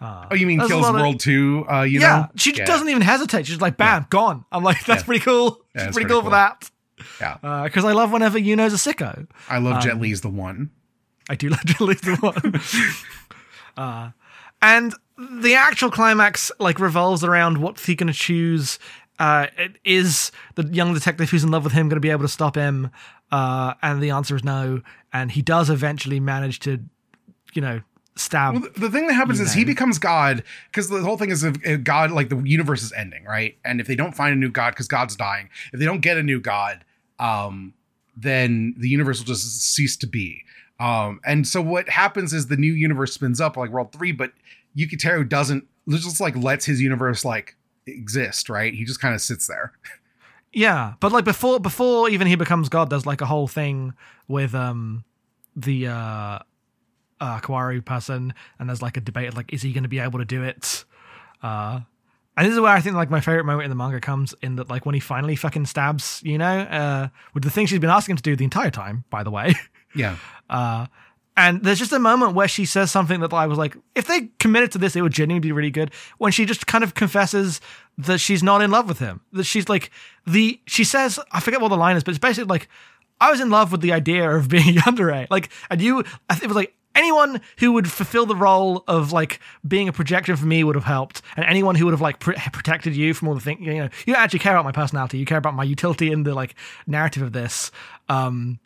[0.00, 3.02] oh you mean kills lot of- world two uh you yeah, know she doesn't even
[3.02, 3.46] hesitate.
[3.46, 4.44] She's like, bam, gone.
[4.50, 5.06] I'm like, that's Yeah.
[5.06, 5.60] pretty cool.
[5.74, 6.30] Yeah, She's pretty, pretty cool, cool.
[6.30, 6.70] for that.
[7.20, 9.26] yeah Because I love whenever Yuno's a sicko.
[9.48, 10.70] i love Um, jet li's the one
[11.30, 12.60] I do like to lose the one.
[13.76, 14.10] uh,
[14.60, 18.78] and the actual climax like revolves around what's he going to choose.
[19.18, 22.22] Uh, it is the young detective who's in love with him going to be able
[22.22, 22.90] to stop him?
[23.30, 24.82] Uh, and the answer is no.
[25.12, 26.80] And he does eventually manage to,
[27.54, 27.80] you know,
[28.16, 28.54] stab.
[28.54, 31.84] Well, the- thing that happens is he becomes God because the whole thing is if
[31.84, 33.56] God, like the universe is ending, right?
[33.64, 36.16] And if they don't find a new God because God's dying, if they don't get
[36.16, 36.84] a new God,
[37.18, 37.74] um,
[38.16, 40.42] then the universe will just cease to be.
[40.80, 44.32] Um, and so what happens is the new universe spins up like World Three, but
[44.76, 48.72] Yukiteru doesn't just like lets his universe like exist, right?
[48.72, 49.72] He just kind of sits there.
[50.52, 53.94] Yeah, but like before, before even he becomes God, there's like a whole thing
[54.26, 55.04] with um
[55.54, 56.38] the uh,
[57.20, 60.18] uh Kawari person, and there's like a debate like, is he going to be able
[60.18, 60.84] to do it?
[61.42, 61.80] Uh,
[62.36, 64.56] and this is where I think like my favorite moment in the manga comes in
[64.56, 67.90] that like when he finally fucking stabs, you know, uh, with the thing she's been
[67.90, 69.54] asking him to do the entire time, by the way.
[69.94, 70.16] Yeah.
[70.48, 70.86] Uh,
[71.36, 74.28] and there's just a moment where she says something that I was like, if they
[74.38, 75.90] committed to this, it would genuinely be really good.
[76.18, 77.60] When she just kind of confesses
[77.96, 79.90] that she's not in love with him, that she's like
[80.26, 82.68] the she says I forget what the line is, but it's basically like
[83.20, 86.56] I was in love with the idea of being yandere, like, and you, it was
[86.56, 90.74] like anyone who would fulfill the role of like being a projection for me would
[90.74, 93.60] have helped, and anyone who would have like pr- protected you from all the things,
[93.60, 96.22] you know, you don't actually care about my personality, you care about my utility in
[96.22, 96.54] the like
[96.86, 97.70] narrative of this.
[98.08, 98.58] Um,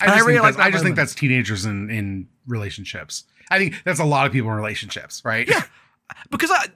[0.00, 3.24] I I just, think, like that's, I just think that's teenagers in in relationships.
[3.50, 5.48] I think that's a lot of people in relationships, right?
[5.48, 5.62] Yeah.
[6.30, 6.66] because I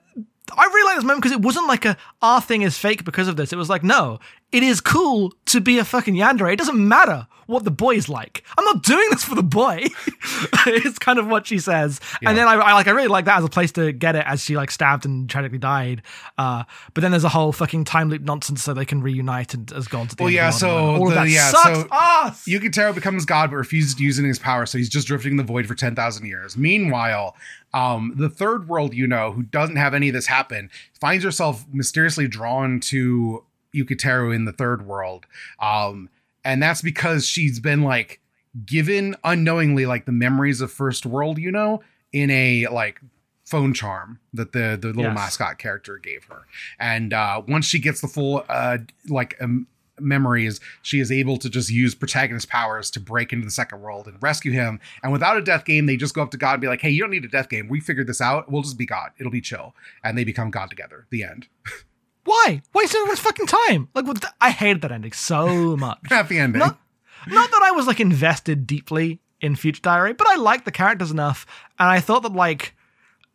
[0.57, 3.29] I really like this moment because it wasn't like a our thing is fake because
[3.29, 3.53] of this.
[3.53, 4.19] It was like no,
[4.53, 6.53] it is cool to be a fucking yandere.
[6.53, 8.45] It doesn't matter what the boy is like.
[8.57, 9.87] I'm not doing this for the boy.
[10.67, 13.39] it's kind of what she says, and then I, I like I really like that
[13.39, 16.03] as a place to get it as she like stabbed and tragically died.
[16.39, 19.73] Uh, but then there's a whole fucking time loop nonsense so they can reunite and
[19.73, 20.15] as gods.
[20.19, 22.45] Well, yeah, so all of the- that yeah, sucks so- ass.
[22.47, 25.33] Yukiteru becomes God but refuses to use any of his power, so he's just drifting
[25.33, 26.57] in the void for 10,000 years.
[26.57, 27.37] Meanwhile,
[27.75, 31.65] um, the third world, you know, who doesn't have any of this happen, finds herself
[31.73, 35.27] mysteriously drawn to Yukiteru in the third world.
[35.61, 36.09] Um,
[36.45, 38.21] and that's because she's been like
[38.67, 41.83] given unknowingly like the memories of first world, you know,
[42.13, 43.01] in a like
[43.45, 45.15] phone charm that the the little Yes.
[45.15, 46.43] mascot character gave her.
[46.79, 49.67] And uh, once she gets the full uh, like um,
[50.01, 54.07] memories, she is able to just use protagonist powers to break into the second world
[54.09, 54.81] and rescue him.
[55.03, 56.91] And without a death game, they just go up to God and be like, "Hey,
[56.91, 57.69] you don't need a death game.
[57.69, 58.51] We figured this out.
[58.51, 59.11] We'll just be God.
[59.19, 61.07] It'll be chill." And they become God together.
[61.11, 61.47] The end.
[62.25, 62.63] Why?
[62.75, 63.89] Wasted everyone's fucking time.
[63.95, 65.99] Like, what the- I hated that ending so much.
[66.09, 66.61] Happy ending.
[66.61, 66.79] Not,
[67.27, 71.11] not that I was like invested deeply in Future Diary, but I liked the characters
[71.11, 71.47] enough,
[71.79, 72.75] and I thought that like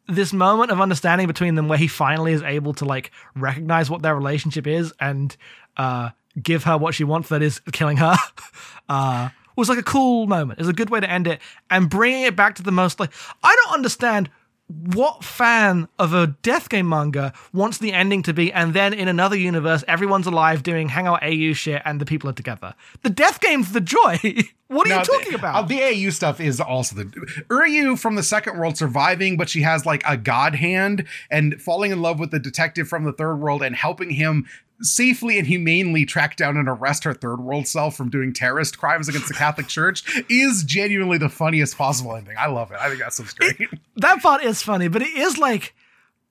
[0.08, 4.02] this moment of understanding between them, where he finally is able to like recognize what
[4.04, 5.36] their relationship is and
[5.76, 6.10] uh,
[6.42, 8.16] give her what she wants, that is killing her,
[8.90, 10.60] uh, was like a cool moment.
[10.60, 13.02] It was a good way to end it, and bringing it back to the most
[13.02, 13.12] like
[13.44, 14.30] I don't understand
[14.70, 18.52] what fan of a death game manga wants the ending to be?
[18.52, 22.34] And then in another universe everyone's alive doing hangout au shit and the people are
[22.34, 22.74] together.
[23.04, 24.20] The death game's the joy.
[24.70, 25.56] What are No, you talking the, about?
[25.56, 27.06] uh, the AU stuff is also the
[27.48, 31.92] Uryu from the second world surviving, but she has like a god hand and falling
[31.94, 34.46] in love with the detective from the third world and helping him
[34.82, 39.10] safely and humanely track down and arrest her third world self from doing terrorist crimes
[39.10, 42.36] against the Catholic Church is genuinely the funniest possible ending.
[42.38, 42.78] I love it.
[42.80, 43.58] I think that sounds great.
[43.98, 45.74] that part is funny but it is like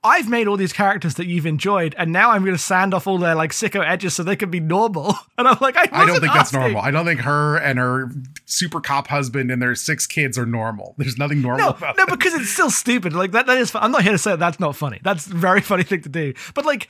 [0.04, 3.08] I've made all these characters that you've enjoyed, and now I'm going to sand off
[3.08, 5.14] all their like sicko edges so they can be normal.
[5.38, 6.60] And I'm like, I, I don't think that's asking.
[6.60, 6.80] normal.
[6.80, 8.10] I don't think her and her
[8.46, 10.94] super cop husband and their six kids are normal.
[10.96, 13.12] There's nothing normal No, about no, because it's still stupid.
[13.12, 13.46] Like that.
[13.46, 13.70] That is.
[13.72, 13.82] Fun.
[13.82, 14.98] I'm not here to say that that's not funny.
[15.02, 16.32] That's a very funny thing to do.
[16.54, 16.88] But like,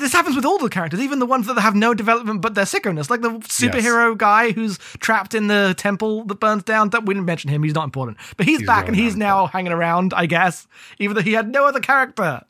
[0.00, 2.64] this happens with all the characters, even the ones that have no development but their
[2.64, 3.10] sickoness.
[3.10, 6.90] Like the superhero guy who's trapped in the temple that burns down.
[6.90, 7.62] That we didn't mention him.
[7.62, 8.18] He's not important.
[8.36, 10.12] But he's, He's back and he's now hanging around.
[10.14, 10.66] I guess,
[10.98, 12.42] even though he had no other character.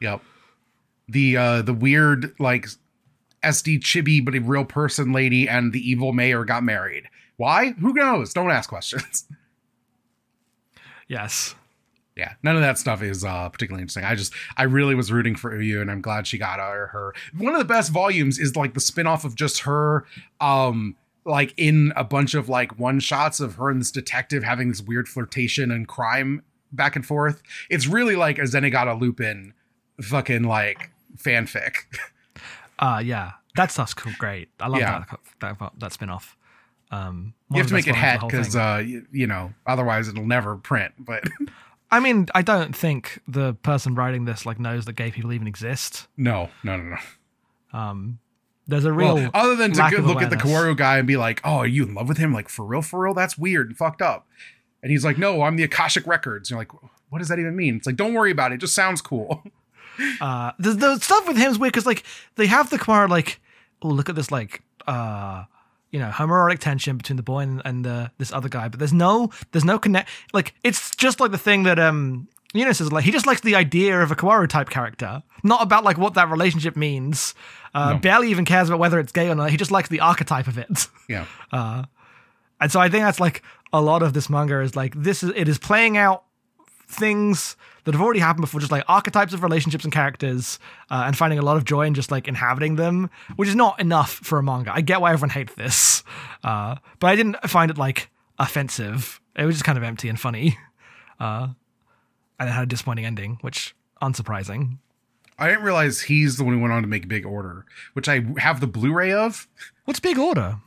[0.00, 0.22] Yep.
[1.08, 2.66] The uh the weird like
[3.42, 7.04] SD chibi but a real person lady and the evil mayor got married.
[7.36, 7.70] Why?
[7.72, 8.34] Who knows?
[8.34, 9.26] Don't ask questions.
[11.10, 11.54] Yes.
[12.18, 14.04] Yeah, none of that stuff is uh particularly interesting.
[14.04, 16.88] I just I really was rooting for Uryu and I'm glad she got her.
[16.88, 17.14] her.
[17.36, 20.04] One of the best volumes is like the spin-off of just her
[20.40, 24.68] um like in a bunch of like one shots of her and this detective having
[24.68, 27.40] this weird flirtation and crime back and forth.
[27.70, 29.54] It's really like a Zenigata Lupin
[30.02, 31.74] fucking like fanfic.
[32.80, 33.32] Uh yeah.
[33.56, 34.12] That stuff's cool.
[34.18, 34.50] Great.
[34.60, 35.04] I love Yeah.
[35.40, 36.36] that that that spin off.
[36.90, 39.06] Um, you have to make it best ones of het the whole because uh you,
[39.12, 41.24] you know otherwise it'll never print but
[41.90, 45.46] I mean, I don't think the person writing this like knows that gay people even
[45.46, 46.06] exist.
[46.16, 47.78] no no no no.
[47.78, 48.18] Um,
[48.66, 50.36] there's a real well, other than to look at the.
[50.36, 52.32] Kaworu guy and be like oh are you in love with him?
[52.32, 53.14] Like for real for real?
[53.14, 54.26] That's weird and fucked up.
[54.82, 56.50] And he's like no I'm the Akashic Records.
[56.50, 56.72] You're like
[57.10, 57.76] what does that even mean?
[57.76, 59.42] It's like don't worry about it, it just sounds cool.
[60.20, 62.04] Uh the, the stuff with him is weird because like
[62.36, 63.40] they have the Kamara like
[63.82, 65.42] oh look at this like uh
[65.90, 68.92] you know homoerotic tension between the boy and, and the this other guy but there's
[68.92, 73.04] no there's no connect like it's just like the thing that um Esuno is like
[73.04, 76.30] he just likes the idea of a Kaworu type character not about like what that
[76.30, 77.34] relationship means.
[77.74, 77.98] Uh No.
[77.98, 79.50] barely even cares about whether it's gay or not.
[79.50, 80.88] He just likes the archetype of it.
[81.08, 81.26] Yeah.
[82.60, 85.30] And so I think that's like a lot of this manga is like this is
[85.36, 86.24] it is playing out
[86.88, 90.58] things that have already happened before, just like archetypes of relationships and characters,
[90.90, 93.80] uh, and finding a lot of joy in just like inhabiting them, which is not
[93.80, 94.72] enough for a manga.
[94.74, 96.02] I get why everyone hates this,
[96.44, 99.20] uh, but I didn't find it like offensive.
[99.36, 100.58] It was just kind of empty and funny,
[101.20, 101.48] uh,
[102.40, 104.78] and it had a disappointing ending, which unsurprising.
[105.38, 108.24] I didn't realize he's the one who went on to make Big Order which I
[108.38, 109.46] have the Blu-ray of
[109.84, 110.58] What's Big Order?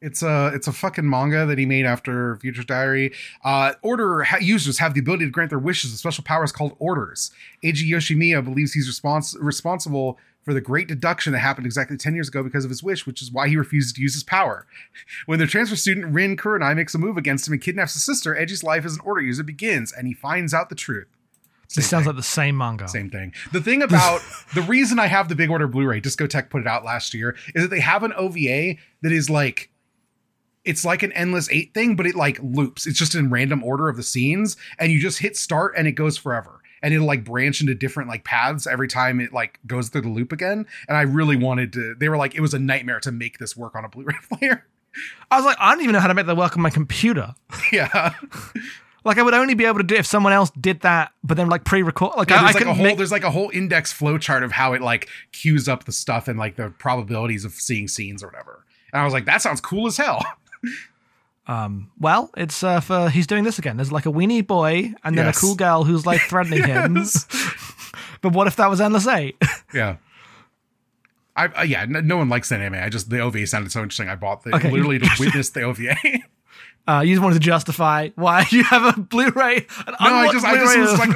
[0.00, 3.12] It's a it's a fucking manga that he made after Future Diary.
[3.44, 6.76] Uh, order ha- users have the ability to grant their wishes with special powers called
[6.78, 7.30] orders.
[7.64, 12.28] Eiji Hoshimiya believes he's respons- responsible for the great deduction that happened exactly 10 years
[12.28, 14.66] ago because of his wish, which is why he refuses to use his power.
[15.26, 18.34] When the transfer student Rin Kurenai makes a move against him and kidnaps his sister,
[18.34, 21.08] Eiji's life as an order user begins, and he finds out the truth.
[21.74, 22.88] This sounds like the same manga.
[22.88, 23.34] Same thing.
[23.52, 24.22] The thing about
[24.54, 27.62] the reason I have the Big Order Blu-ray, Discotek put it out last year, is
[27.62, 29.70] that they have an OVA that is like
[30.68, 32.86] it's like an endless eight thing, but it like loops.
[32.86, 35.92] It's just in random order of the scenes, and you just hit start and it
[35.92, 36.60] goes forever.
[36.82, 40.08] And it'll like branch into different like paths every time it like goes through the
[40.10, 40.66] loop again.
[40.86, 43.56] And I really wanted to, they were like, it was a nightmare to make this
[43.56, 44.64] work on a Blu-ray player.
[45.30, 47.34] I was like, I don't even know how to make that work on my computer.
[47.72, 48.14] yeah.
[49.04, 51.36] Like I would only be able to do it if someone else did that, but
[51.36, 52.16] then like pre-record.
[52.16, 52.96] Like Yeah, I, I there's like couldn't a whole make.
[52.98, 56.28] there's like a whole index flow chart of how it like queues up the stuff
[56.28, 58.66] and like the probabilities of seeing scenes or whatever.
[58.92, 60.20] And I was like, that sounds cool as hell.
[61.46, 63.76] Um, well, it's uh, for he's doing this again.
[63.78, 65.38] There's like a weenie boy and then Yes.
[65.38, 66.98] a cool girl who's like threatening him.
[68.20, 69.36] But what if that was Endless Eight?
[69.72, 69.96] Yeah.
[71.36, 72.82] I, uh, yeah, no, no one likes that anime.
[72.82, 74.08] I just the OVA sounded so interesting.
[74.08, 74.70] I bought the Okay.
[74.72, 75.94] literally to witness the OVA.
[76.88, 79.56] Uh, you just wanted to justify why you have a Blu-ray.
[79.86, 81.10] An I just I just Blu-ray was of- like,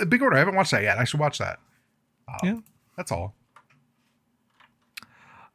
[0.00, 0.36] oh, big order.
[0.36, 0.96] I haven't watched that yet.
[0.96, 1.58] I should watch that.
[2.28, 2.56] Um, Yeah.
[2.96, 3.34] that's all.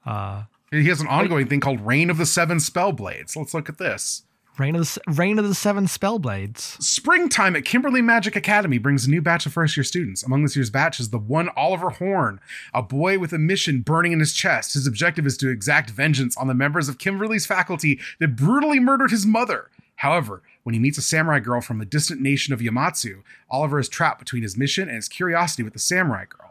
[0.05, 3.37] Uh, He has an ongoing thing called Reign of the Seven Spell Blades.
[3.37, 4.23] Let's look at this.
[4.57, 6.81] Reign of the Reign of the Seven Spellblades.
[6.81, 10.23] Springtime at Kimberly Magic Academy brings a new batch of first year students.
[10.23, 12.41] Among this year's batch is the one Oliver Horn,
[12.73, 14.73] a boy with a mission burning in his chest.
[14.73, 19.11] His objective is to exact vengeance on the members of Kimberly's faculty that brutally murdered
[19.11, 19.69] his mother.
[19.97, 23.87] However, when he meets a samurai girl from the distant nation of Yamatsu, Oliver is
[23.87, 26.46] trapped between his mission and his curiosity with the samurai girl.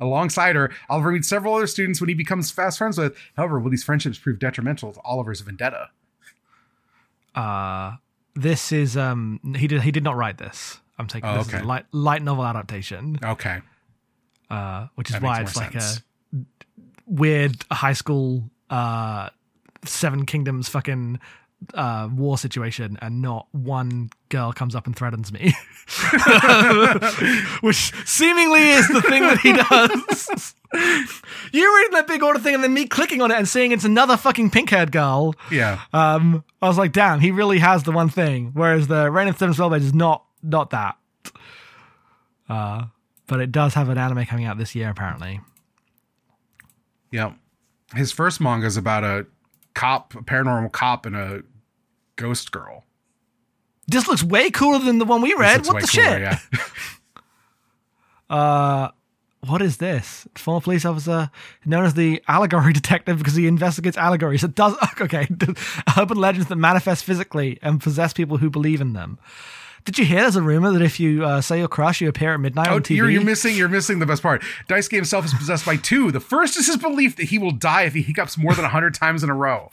[0.00, 3.16] Alongside her, Oliver meets several other students when he becomes fast friends with.
[3.36, 5.90] However, will these friendships prove detrimental to Oliver's vendetta?
[7.34, 7.96] Uh,
[8.34, 10.80] this is um he did he did not write this.
[10.98, 11.62] I'm taking Oh, this is okay.
[11.62, 13.60] a light light novel adaptation, Okay.
[14.50, 16.02] uh, which is That why it's like sense.
[16.34, 16.38] a
[17.06, 19.30] weird high school uh
[19.84, 21.20] Seven Kingdoms fucking
[21.74, 25.54] uh war situation and not one girl comes up and threatens me.
[27.60, 30.54] which seemingly is the thing that he does.
[31.52, 33.84] you reading that big order thing and then me clicking on it and seeing it's
[33.84, 35.34] another fucking pink haired girl.
[35.50, 35.80] Yeah.
[35.92, 38.50] Um, I was like, damn, he really has the one thing.
[38.54, 40.96] Whereas the Reign of Seven Spellblades is not not that.
[42.48, 42.84] Uh,
[43.26, 45.40] but it does have an anime coming out this year, apparently.
[47.10, 47.32] Yeah.
[47.94, 49.26] His first manga is about a
[49.78, 51.42] cop, a paranormal cop, and a
[52.16, 52.84] ghost girl.
[53.86, 55.66] This looks way cooler than the one we read.
[55.66, 56.20] What the way shit?
[56.20, 56.38] Yeah.
[58.30, 58.90] Uh,
[59.46, 60.28] what is this?
[60.34, 61.30] Former police officer
[61.64, 64.44] known as the allegory detective because he investigates allegories.
[64.44, 65.26] It does okay.
[65.96, 69.18] Urban legends that manifest physically and possess people who believe in them.
[69.88, 72.34] Did you hear there's a rumor that if you uh, say your crush, you appear
[72.34, 72.96] at midnight Oh, on TV?
[72.96, 73.56] you're, you're missing.
[73.56, 74.42] You're missing the best part.
[74.68, 76.12] Daisuke himself is possessed by two.
[76.12, 78.92] The first is his belief that he will die if he hiccups more than hundred
[78.92, 79.70] times in a row.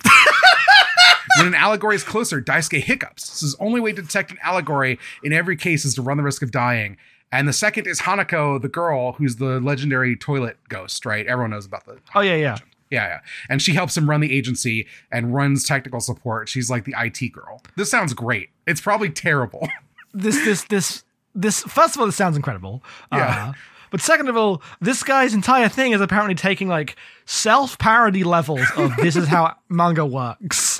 [1.37, 3.25] when an allegory is closer, Daisuke hiccups.
[3.39, 6.23] So his only way to detect an allegory in every case is to run the
[6.23, 6.95] risk of dying.
[7.29, 11.05] And the second is Hanako, the girl who's the legendary toilet ghost.
[11.05, 11.27] Right?
[11.27, 12.57] Everyone knows about the oh yeah, yeah.
[12.89, 13.19] Yeah, yeah.
[13.49, 16.47] And she helps him run the agency and runs technical support.
[16.47, 17.61] She's like the IT girl.
[17.75, 18.51] This sounds great.
[18.65, 19.67] It's probably terrible.
[20.15, 21.03] this this this
[21.35, 23.49] this first of all this sounds incredible Yeah.
[23.49, 23.53] uh,
[23.91, 28.95] but second of all this guy's entire thing is apparently taking like self-parody levels of
[29.01, 30.79] this is how manga works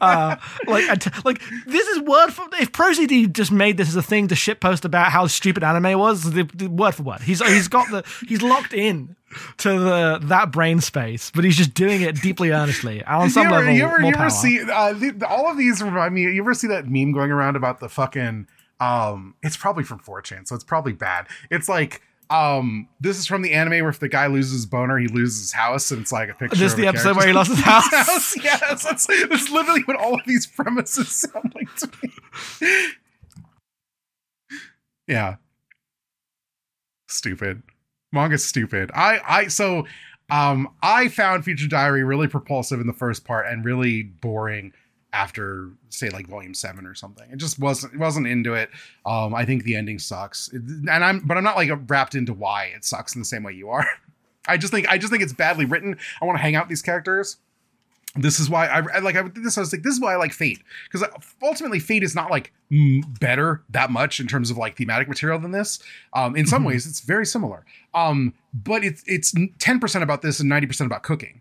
[0.00, 4.28] uh, like like this is word for if ProCD just made this as a thing
[4.28, 7.90] to shitpost about how stupid anime was the, the word for word he's he's got
[7.90, 9.16] the he's locked in
[9.56, 13.54] to the that brain space but he's just doing it deeply earnestly on some you
[13.54, 14.30] ever, level you ever, more you ever power.
[14.30, 16.22] see uh, the, all of these remind me?
[16.22, 18.46] You ever see that meme going around about the fucking?
[18.82, 21.26] Um, it's probably from 4chan, so it's probably bad.
[21.50, 22.02] It's like.
[22.30, 25.40] Um, this is from the anime where if the guy loses his boner, he loses
[25.40, 26.56] his house, and it's like a picture.
[26.56, 28.42] This of the episode where he lost his house?
[28.42, 32.88] yes, that's, that's literally what all of these premises sound like to me.
[35.06, 35.36] yeah,
[37.06, 37.62] stupid.
[38.12, 38.90] Manga's stupid.
[38.94, 39.86] I I so
[40.30, 44.72] um I found Future Diary really propulsive in the first part and really boring
[45.12, 47.30] after say like volume 7 or something.
[47.30, 48.70] It just wasn't wasn't into it.
[49.04, 50.48] Um I think the ending sucks.
[50.52, 53.52] And I'm but I'm not like wrapped into why it sucks in the same way
[53.52, 53.86] you are.
[54.48, 55.96] I just think I just think it's badly written.
[56.20, 57.36] I want to hang out with these characters.
[58.14, 60.16] This is why I, I like I this I was like this is why I
[60.16, 61.06] like Fate because
[61.42, 62.52] ultimately Fate is not like
[63.20, 65.78] better that much in terms of like thematic material than this.
[66.12, 66.66] Um, in some Mhm.
[66.68, 67.64] ways, it's very similar.
[67.94, 71.40] Um, but it's it's ten percent about this and ninety percent about cooking.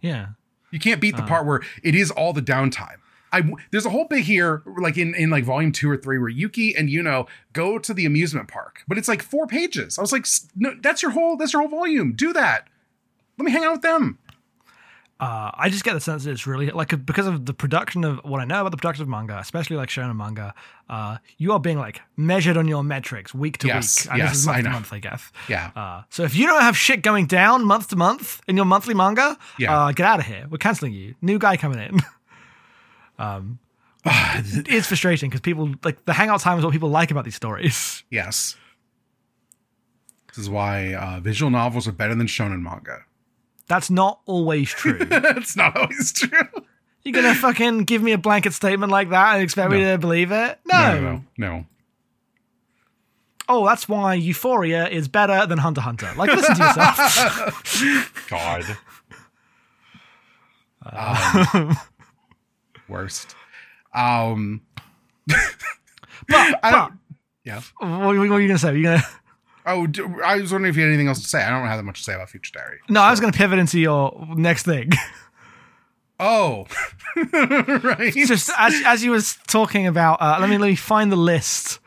[0.00, 0.28] yeah
[0.70, 1.28] You can't beat the Uh.
[1.28, 2.96] part where it is all the downtime.
[3.32, 6.28] I there's a whole bit here, like in in like volume two or three, where
[6.28, 9.98] Yuki and Yuno go to the amusement park, but it's like four pages.
[9.98, 12.12] I was like, no, that's your whole that's your whole volume.
[12.12, 12.68] Do that.
[13.38, 14.18] Let me hang out with them.
[15.18, 18.18] Uh, I just get the sense that it's really like because of the production of
[18.24, 20.54] what I know about the production of manga, especially like shonen manga.
[20.90, 24.30] Uh, you are being like measured on your metrics week to Yes, week, and yes,
[24.30, 25.32] this is month to month, I guess.
[25.48, 25.70] Yeah.
[25.74, 28.92] Uh, so if you don't have shit going down month to month in your monthly
[28.94, 29.74] manga, Yeah.
[29.86, 30.46] uh, get out of here.
[30.50, 31.14] We're canceling you.
[31.22, 32.00] New guy coming in.
[33.18, 33.58] um,
[34.04, 38.04] it's frustrating because people like the hangout time is what people like about these stories.
[38.10, 38.56] Yes.
[40.28, 43.04] This is why uh, visual novels are better than shonen manga.
[43.68, 44.98] That's not always true.
[45.04, 46.48] That's not always true.
[47.04, 50.32] You're gonna fucking give me a blanket statement like that and expect me to believe
[50.32, 50.58] it?
[50.66, 51.22] No, no, no.
[51.36, 51.66] no.
[53.48, 56.12] oh, that's why Euphoria is better than Hunter Hunter.
[56.16, 58.26] Like, listen to yourself.
[58.28, 58.76] God.
[60.84, 61.76] Um,
[62.88, 63.36] worst.
[63.94, 64.62] Um,
[65.26, 66.92] but, but.
[67.44, 67.60] Yeah.
[67.78, 68.72] what, what were you gonna say?
[68.72, 69.02] Were you gonna?
[69.66, 69.86] Oh,
[70.24, 71.42] I was wondering if you had anything else to say.
[71.42, 72.78] I don't have that much to say about Future Diary.
[72.88, 74.90] No, I was gonna pivot into your next thing.
[76.18, 76.66] Oh,
[77.32, 78.10] right.
[78.14, 80.16] Just as as you was talking about.
[80.20, 81.78] Uh, let me let me find the list.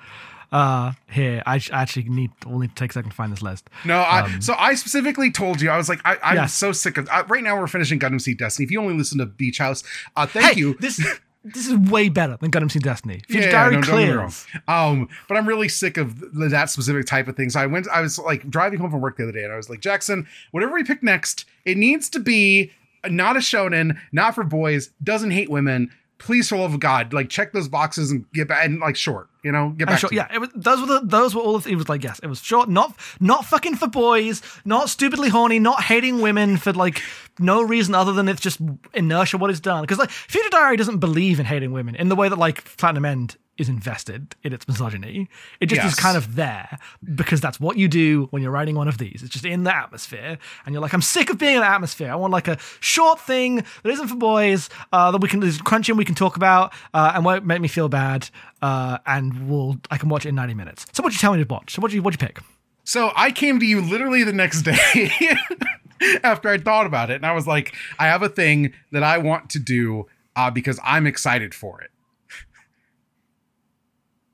[0.52, 2.30] Uh, here, I sh- actually need.
[2.46, 3.70] We'll need to take a second to find this list.
[3.86, 6.54] No, I, so I specifically told you I was like I, I'm Yes.
[6.54, 7.08] so sick of.
[7.10, 8.66] Uh, right now we're finishing Gundam Seed Destiny.
[8.66, 9.84] If you only listen to Beach House,
[10.16, 10.76] uh, thank Hey, you.
[10.76, 11.04] This
[11.44, 13.22] this is way better than Gundam Seed Destiny.
[13.28, 14.30] Future yeah, Diary no, don't get me wrong.
[14.30, 14.48] clears.
[14.68, 17.50] Um, but I'm really sick of th- that specific type of thing.
[17.50, 19.58] So I went, I was like driving home from work the other day, and I
[19.58, 22.72] was like, Jackson, whatever we pick next, it needs to be
[23.08, 25.92] not a shonen, not for boys, doesn't hate women.
[26.20, 28.96] Please, for the love of God, like check those boxes and get back and like
[28.96, 30.00] short, you know, get back.
[30.00, 31.56] short, yeah, it was, those were the, those were all.
[31.56, 35.30] Of, it was like yes, it was short, not not fucking for boys, not stupidly
[35.30, 37.02] horny, not hating women for like
[37.40, 38.60] no reason other than it's just
[38.94, 39.82] inertia what it's done.
[39.82, 43.06] Because like Future Diary doesn't believe in hating women in the way that like Platinum
[43.06, 45.28] End is invested in its misogyny.
[45.60, 45.94] It just Yes.
[45.94, 46.80] is kind of there
[47.16, 49.22] because that's what you do when you're writing one of these.
[49.22, 52.12] It's just in the atmosphere, and you're like, I'm sick of being in the atmosphere.
[52.12, 55.60] I want like a short thing that isn't for boys uh, that we can there's
[55.62, 58.30] crunch in, we can talk about, uh, and won't make me feel bad.
[58.62, 60.86] Uh, and we'll I can watch it in 90 minutes.
[60.94, 61.76] So what you tell me to watch?
[61.76, 62.40] So what you what you pick?
[62.84, 65.10] So I came to you literally the next day
[66.24, 69.18] after I thought about it, and I was like, I have a thing that I
[69.18, 71.92] want to do uh, because I'm excited for it.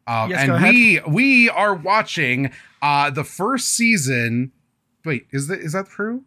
[0.08, 0.74] Um, Yes, and go ahead.
[0.74, 2.52] we we are watching
[2.82, 4.52] uh, the first season.
[5.04, 6.24] Wait, is that is that true?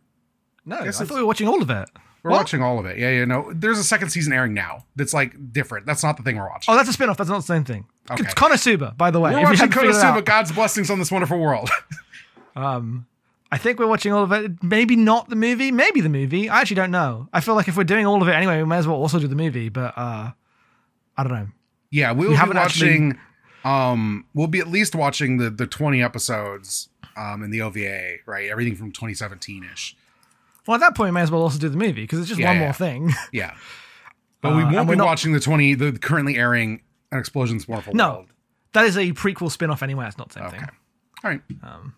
[0.67, 1.89] No, I Guess thought it's- we were watching all of it.
[2.25, 2.39] We're What?
[2.39, 2.99] watching all of it.
[2.99, 3.25] Yeah, yeah.
[3.25, 4.85] No, there's a second season airing now.
[4.97, 5.87] That's like different.
[5.87, 6.75] That's not the thing we're watching.
[6.75, 7.17] Oh, that's a spin-off.
[7.17, 7.87] That's not the same thing.
[8.11, 8.25] Okay.
[8.25, 9.31] It's Konosuba, by the way.
[9.33, 10.25] we're watching hadn't figured it Konosuba.
[10.25, 11.71] God's blessings on this wonderful world.
[12.57, 13.07] Um,
[13.53, 14.63] I think we're watching all of it.
[14.65, 15.71] Maybe not the movie.
[15.71, 16.49] Maybe the movie.
[16.51, 17.29] I actually don't know.
[17.33, 19.19] I feel like if we're doing all of it anyway, we may as well also
[19.21, 19.69] do the movie.
[19.69, 20.33] But uh,
[21.17, 21.47] I don't know.
[21.91, 23.19] Yeah, we'll be haven't actually- watching.
[23.65, 26.89] Um, we'll be at least watching the the twenty episodes.
[27.17, 28.49] Um, in the OVA, right?
[28.49, 29.97] Everything from 2017 ish.
[30.69, 32.39] Well, at that point, we might as well also do the movie because it's just
[32.41, 32.63] Yeah, one yeah.
[32.63, 33.13] more thing.
[33.33, 33.55] Yeah,
[34.41, 36.81] but we Uh, won't be not- watching the 20, the currently airing
[37.11, 38.09] An Explosion's Wonderful No.
[38.13, 38.27] World.
[38.75, 40.07] that is a prequel spin-off anyway.
[40.07, 40.69] It's not the same Okay, thing.
[41.25, 41.41] all right.
[41.65, 41.95] Um,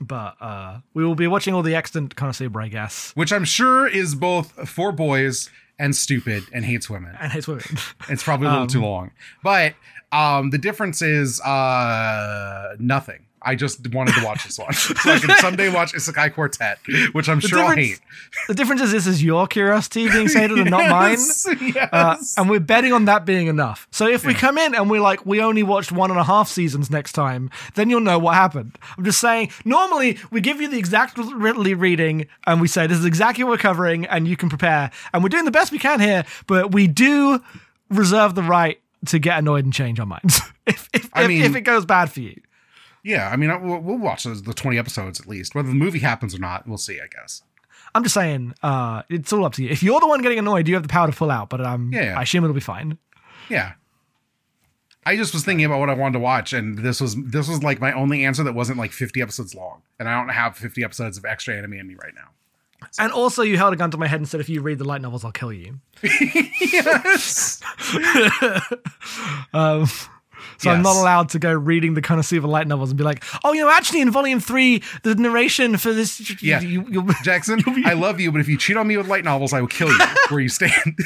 [0.00, 3.86] but uh, we will be watching all the extant Konosuba, I guess, Which I'm sure
[3.86, 7.16] is both for boys and stupid and hates women.
[7.20, 7.64] and hates women.
[8.08, 9.10] It's probably a little Um, too long,
[9.42, 9.74] but
[10.12, 13.26] um, the difference is uh, nothing.
[13.42, 16.78] I just wanted to watch this one so I can someday watch Isekai Quartet,
[17.12, 18.00] which I'm sure I'll hate.
[18.48, 21.12] the difference is this is your curiosity being sated and not mine.
[21.12, 21.46] Yes.
[21.92, 23.86] Uh, and we're betting on that being enough.
[23.90, 26.48] So if we come in and we're like, we only watched one and a half
[26.48, 28.78] seasons next time, then you'll know what happened.
[28.96, 32.98] I'm just saying, normally we give you the exact Ridley reading and we say, this
[32.98, 34.90] is exactly what we're covering and you can prepare.
[35.12, 37.42] And we're doing the best we can here, but we do
[37.90, 41.42] reserve the right to get annoyed and change our minds if, if, I if, mean-
[41.42, 42.40] if it goes bad for you.
[43.08, 45.54] Yeah, I mean, we'll, we'll watch the 20 episodes at least.
[45.54, 47.42] Whether the movie happens or not, we'll see, I guess.
[47.94, 49.70] I'm just saying, uh, it's all up to you.
[49.70, 51.90] If you're the one getting annoyed, you have the power to pull out, but um,
[51.90, 52.18] Yeah.
[52.18, 52.98] I assume it'll be fine.
[53.48, 53.72] Yeah.
[55.06, 57.62] I just was thinking about what I wanted to watch, and this was this was
[57.62, 59.80] like my only answer that wasn't like 50 episodes long.
[59.98, 62.28] And I don't have 50 episodes of extra anime in me right now.
[62.98, 64.84] And also, you held a gun to my head and said, if you read the
[64.84, 65.80] light novels, I'll kill you.
[66.02, 67.62] yes.
[69.54, 69.86] Um,
[70.58, 73.52] so I'm not allowed to go reading the Konosuba light novels and be like, oh,
[73.52, 76.42] you know, actually in volume three, the narration for this.
[76.42, 76.60] Yeah.
[76.60, 79.52] You, you, Jackson, I love you, but if you cheat on me with light novels,
[79.52, 79.98] I will kill you
[80.28, 80.98] where you stand.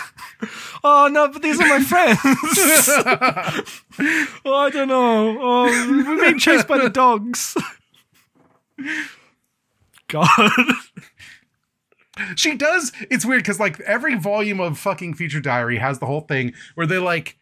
[0.84, 2.18] oh, no, but these are my friends.
[4.44, 5.38] oh, I don't know.
[5.40, 7.56] Oh, we're being chased by the dogs.
[10.08, 10.28] God.
[12.34, 12.92] she does.
[13.08, 16.86] It's weird because like every volume of fucking Future Diary has the whole thing where
[16.86, 17.38] they're like,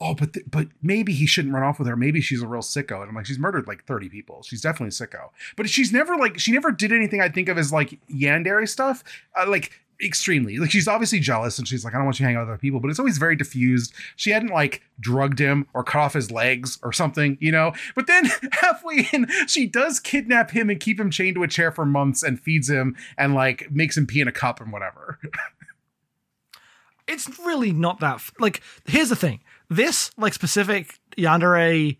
[0.00, 1.96] "Oh, but th- but maybe he shouldn't run off with her.
[1.96, 4.42] Maybe she's a real sicko." And I'm like, "She's murdered like 30 people.
[4.42, 7.58] She's definitely a sicko." But she's never like she never did anything I think of
[7.58, 9.02] as like yandere stuff.
[9.38, 9.72] Uh, like
[10.02, 12.40] extremely like she's obviously jealous and she's like i don't want you to hang out
[12.40, 16.00] with other people but it's always very diffused she hadn't like drugged him or cut
[16.00, 20.68] off his legs or something you know but then halfway in she does kidnap him
[20.68, 23.96] and keep him chained to a chair for months and feeds him and like makes
[23.96, 25.18] him pee in a cup and whatever
[27.08, 31.96] it's really not that f- like here's the thing this like specific yandere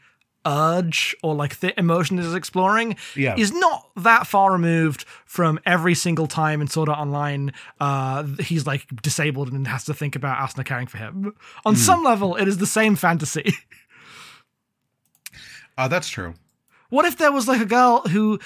[0.48, 3.34] urge or like the emotion it is exploring Yeah.
[3.36, 8.64] is not that far removed from every single time in Sword Art Online uh he's
[8.66, 12.46] like disabled and has to think about Asuna caring for him on some level it
[12.46, 13.52] is the same fantasy
[15.76, 16.34] uh that's true
[16.90, 18.38] what if there was like a girl who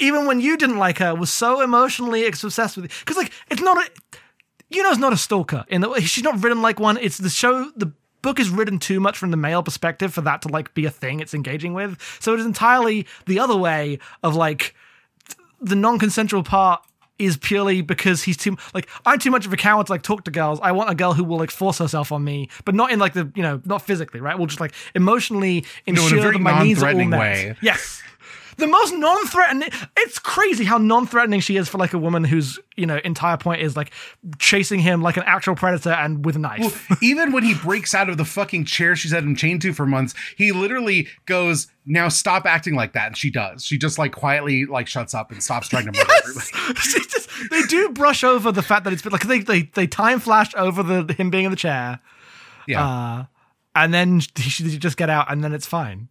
[0.00, 3.62] even when you didn't like her was so emotionally obsessed with you because like it's
[3.62, 3.90] not a
[4.70, 6.98] Yuno's not a stalker in the way she's not written like one.
[6.98, 7.90] It's the show the
[8.22, 10.90] book is written too much from the male perspective for that to like be a
[10.90, 12.00] thing it's engaging with.
[12.20, 14.74] So it is entirely the other way of like
[15.60, 16.82] the non-consensual part
[17.18, 20.24] is purely because he's too like I'm too much of a coward to like talk
[20.24, 20.60] to girls.
[20.62, 23.14] I want a girl who will like force herself on me, but not in like
[23.14, 24.38] the you know not physically, right?
[24.38, 27.18] We'll just like emotionally in a ensure very that my needs are all met.
[27.18, 27.56] way.
[27.60, 28.02] Yes.
[28.58, 29.70] The most non-threatening.
[29.96, 33.62] It's crazy how non-threatening she is for like a woman whose you know entire point
[33.62, 33.92] is like
[34.38, 36.86] chasing him like an actual predator and with a knife.
[37.02, 39.86] Even when he breaks out of the fucking chair she's had him chained to for
[39.86, 43.64] months, he literally goes, "Now stop acting like that," and she does.
[43.64, 46.46] She just like quietly like shuts up and stops trying to murder everybody.
[46.80, 49.86] she just, they do brush over the fact that it's been like they they they
[49.86, 52.00] time flash over the him being in the chair,
[52.66, 52.84] Yeah.
[52.86, 53.24] uh,
[53.76, 56.08] and then he should just get out, and then it's fine.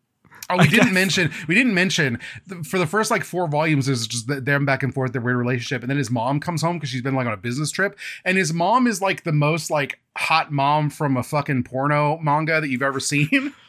[0.49, 1.29] Oh, we didn't mention.
[1.49, 4.81] We didn't mention the, for the first like four volumes is just th- them back
[4.81, 7.27] and forth their weird relationship, and then his mom comes home because she's been like
[7.27, 11.17] on a business trip, and his mom is like the most like hot mom from
[11.17, 13.53] a fucking porno manga that you've ever seen.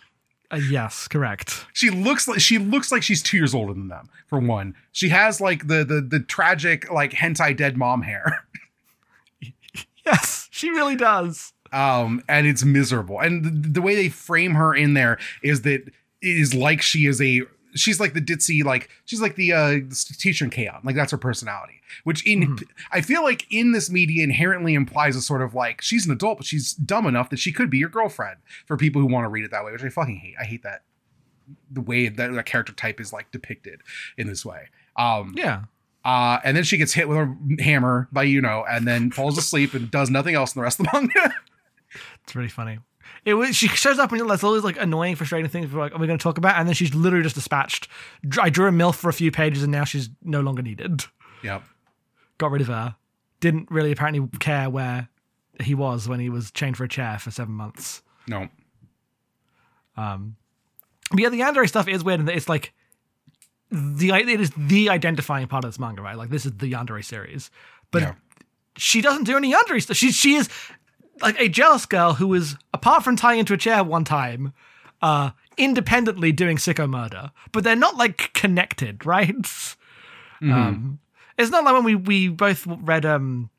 [0.50, 1.66] Uh, yes, correct.
[1.74, 4.08] she looks like she looks like she's two years older than them.
[4.28, 8.46] For one, she has like the the the tragic like hentai dead mom hair.
[10.06, 11.52] Yes, she really does.
[11.70, 15.82] um and it's miserable and the, the way they frame her in there is that
[16.22, 17.42] is like she is a
[17.74, 19.78] she's like the ditzy like she's like the uh
[20.18, 22.56] teacher in chaos like that's her personality which in
[22.92, 26.38] i feel like in this media inherently implies a sort of like she's an adult
[26.38, 29.28] but she's dumb enough that she could be your girlfriend for people who want to
[29.28, 30.34] read it that way which i fucking hate.
[30.40, 30.82] I hate that
[31.70, 33.80] the way that that character type is like depicted
[34.16, 34.68] in this way.
[34.96, 35.64] Um Yeah.
[36.04, 39.38] uh and then she gets hit with a hammer by you know and then falls
[39.38, 41.34] asleep and does nothing else in the rest of the manga.
[42.24, 42.80] It's really funny.
[43.24, 45.98] It was she shows up and there's always like annoying, frustrating things we're like, are
[45.98, 46.56] we going to talk about?
[46.58, 47.88] And then she's literally just dispatched.
[48.40, 51.04] I drew a milf for a few pages and now she's no longer needed.
[51.42, 51.62] yep
[52.38, 52.96] Got rid of her.
[53.40, 55.08] Didn't really apparently care where
[55.60, 58.02] he was when he was chained for a chair for seven months.
[58.28, 58.48] no
[59.96, 60.36] Um,
[61.10, 62.72] but yeah, the Yandere stuff is weird, and it's like
[63.70, 66.16] the it is the identifying part of this manga, right?
[66.16, 67.50] Like this is the Yandere series,
[67.90, 68.14] but Yeah.
[68.76, 69.96] she doesn't do any Yandere stuff.
[69.96, 70.48] She she is
[71.20, 74.52] like a jealous girl who is apart from tying into a chair one time,
[75.02, 79.34] uh, independently doing sicko murder, but they're not like connected, right?
[80.40, 80.98] Um,
[81.36, 83.50] it's not like when we we both read um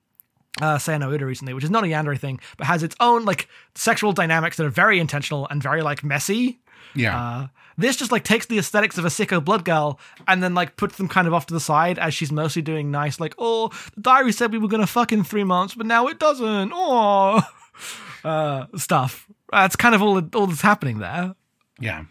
[0.62, 3.26] uh, Saya no Uta recently, which is not a Yandere thing, but has its own
[3.26, 6.60] like sexual dynamics that are very intentional and very like messy.
[6.96, 7.20] Yeah.
[7.20, 10.76] Uh, this just like takes the aesthetics of a sicko blood girl and then like
[10.76, 13.70] puts them kind of off to the side as she's mostly doing nice, like, oh,
[13.96, 16.72] the diary said we were gonna fuck in three months, but now it doesn't.
[16.74, 17.42] Oh,
[18.24, 19.28] uh, stuff.
[19.52, 21.36] That's kind of all all that's happening there.
[21.80, 22.06] yeah.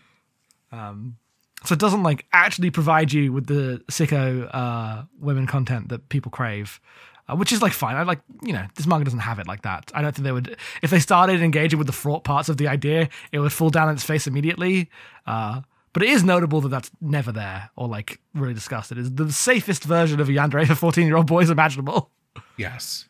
[0.73, 1.17] Um.
[1.65, 6.31] So it doesn't like actually provide you with the sicko uh, women content that people
[6.31, 6.81] crave.
[7.29, 7.95] Uh, which is like fine.
[7.95, 9.91] I like, you know, this manga doesn't have it like that.
[9.95, 12.69] I don't think they would, if they started engaging with the fraught parts of the
[12.69, 14.89] idea, it would fall down on its face immediately.
[15.27, 15.61] Uh,
[15.93, 18.93] but it is notable that that's never there or like really discussed.
[18.93, 22.11] It is the safest version of a Yandere for 14 year old boys imaginable.
[22.57, 23.07] Yes.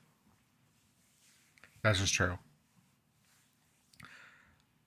[1.82, 2.38] That's just true.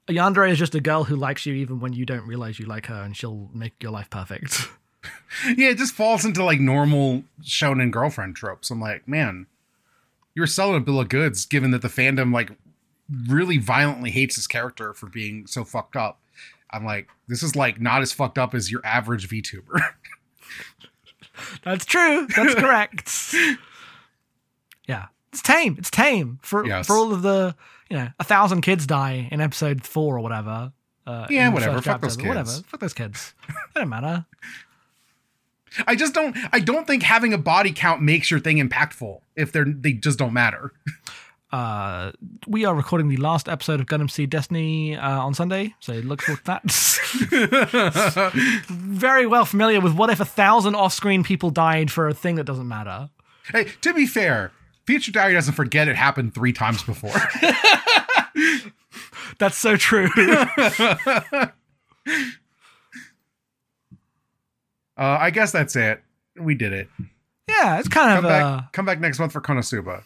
[0.07, 2.65] A Yandere is just a girl who likes you even when you don't realize you
[2.65, 4.67] like her and she'll make your life perfect.
[5.57, 8.69] Yeah, it just falls into like normal shonen girlfriend tropes.
[8.69, 9.47] I'm like, man,
[10.35, 12.51] you're selling a bill of goods given that the fandom like
[13.27, 16.19] really violently hates this character for being so fucked up.
[16.69, 19.79] I'm like, this is like not as fucked up as your average VTuber.
[21.63, 22.27] That's true.
[22.35, 23.35] That's correct.
[24.87, 25.75] yeah, it's tame.
[25.79, 26.87] It's tame for Yes.
[26.87, 27.55] for all of the
[27.89, 30.71] you know a thousand kids die in episode four or whatever.
[31.07, 31.75] Uh, Yeah, whatever.
[31.75, 32.51] Fuck chapter, those but Whatever.
[32.51, 33.33] Fuck those kids.
[33.73, 34.25] they don't matter.
[35.87, 39.51] I just don't I don't think having a body count makes your thing impactful if
[39.51, 40.73] they're they just don't matter.
[41.51, 42.11] Uh,
[42.47, 46.21] we are recording the last episode of Gundam Seed Destiny uh, on Sunday, so look
[46.21, 46.61] forward to that.
[48.69, 52.45] Very well familiar with what if a thousand off-screen people died for a thing that
[52.45, 53.09] doesn't matter.
[53.51, 54.53] Hey, to be fair,
[54.85, 57.11] Future Diary doesn't forget it happened three times before.
[59.37, 60.07] That's so true.
[65.01, 66.01] uh, I guess that's it.
[66.39, 66.87] We did it.
[67.49, 70.03] yeah, it's kind Come of uh, come back next month for Konosuba.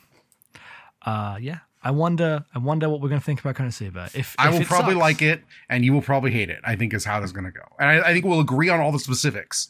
[1.06, 1.60] uh, yeah.
[1.84, 2.44] I wonder.
[2.56, 4.16] I wonder what we're going to think about Konosuba.
[4.16, 5.02] If, I will probably sucks.
[5.02, 6.60] like it, and you will probably hate it.
[6.64, 8.70] I think is how this is going to go, and I, I think we'll agree
[8.70, 9.70] on all the specifics.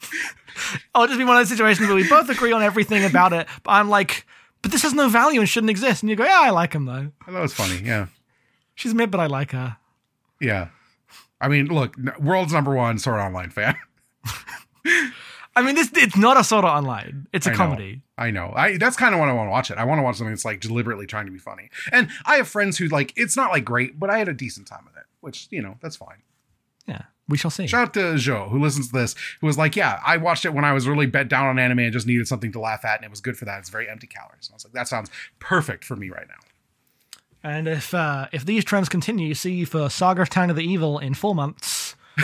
[0.94, 3.46] I'll just be one of those situations where we both agree on everything about it,
[3.62, 4.26] but I'm like,
[4.62, 6.02] but this has no value and shouldn't exist.
[6.02, 7.12] And you go, yeah, I like him though.
[7.28, 7.80] that was funny.
[7.84, 8.06] Yeah,
[8.74, 9.76] She's mid, but I like her.
[10.40, 10.68] yeah.
[11.40, 13.76] I mean, look, world's number one Sword Online fan.
[15.56, 17.28] I mean, this it's not a Sword Art Online.
[17.32, 17.56] It's a I know.
[17.56, 18.02] comedy.
[18.18, 18.52] I know.
[18.54, 19.78] I that's kind of what I want to watch it.
[19.78, 21.70] I want to watch something that's like deliberately trying to be funny.
[21.92, 24.66] And I have friends who like it's not like great, but I had a decent
[24.66, 26.22] time with it, which you know that's fine.
[26.86, 27.66] Yeah, we shall see.
[27.68, 30.52] Shout out to Joe who listens to this, who was like, "Yeah, I watched it
[30.52, 32.96] when I was really bet down on anime and just needed something to laugh at,
[32.96, 33.60] and it was good for that.
[33.60, 35.08] It's very empty calories." And I was like, "That sounds
[35.38, 36.34] perfect for me right now."
[37.44, 40.98] And if uh, if these trends continue, see you for Saga of Tanya the Evil
[40.98, 41.73] in four months.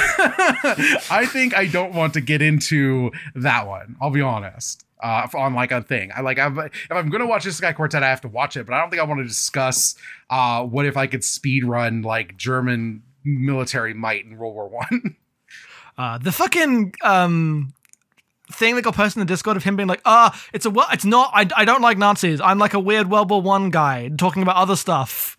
[1.11, 3.97] I think I don't want to get into that one.
[4.01, 4.84] I'll be honest.
[5.03, 8.11] Uh, on like a thing, I like I've, if I'm gonna watch Isekai Quartet, I
[8.11, 8.66] have to watch it.
[8.66, 9.95] But I don't think I want to discuss
[10.28, 15.16] uh, what if I could speed run like German military might in World War One.
[15.99, 17.72] Uh, the fucking um
[18.53, 20.72] thing that got posted in the Discord of him being like, "Ah, it's a?
[20.93, 21.30] It's not.
[21.34, 22.41] I, I don't like Nazis.
[22.41, 25.36] I'm like a weird World War One guy talking about other stuff."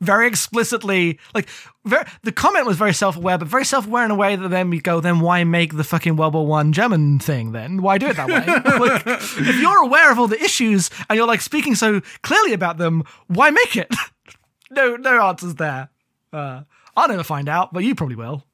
[0.00, 1.48] Very explicitly, like
[1.84, 4.80] very, the comment was very self-aware, but very self-aware in a way that then we
[4.80, 7.52] go, then why make the fucking World War One German thing?
[7.52, 8.44] Then why do it that way?
[8.88, 12.78] like, if you're aware of all the issues and you're like speaking so clearly about
[12.78, 13.94] them, why make it?
[14.70, 15.90] no, no answers there.
[16.32, 16.62] Uh,
[16.96, 18.44] I'll never find out, but you probably will.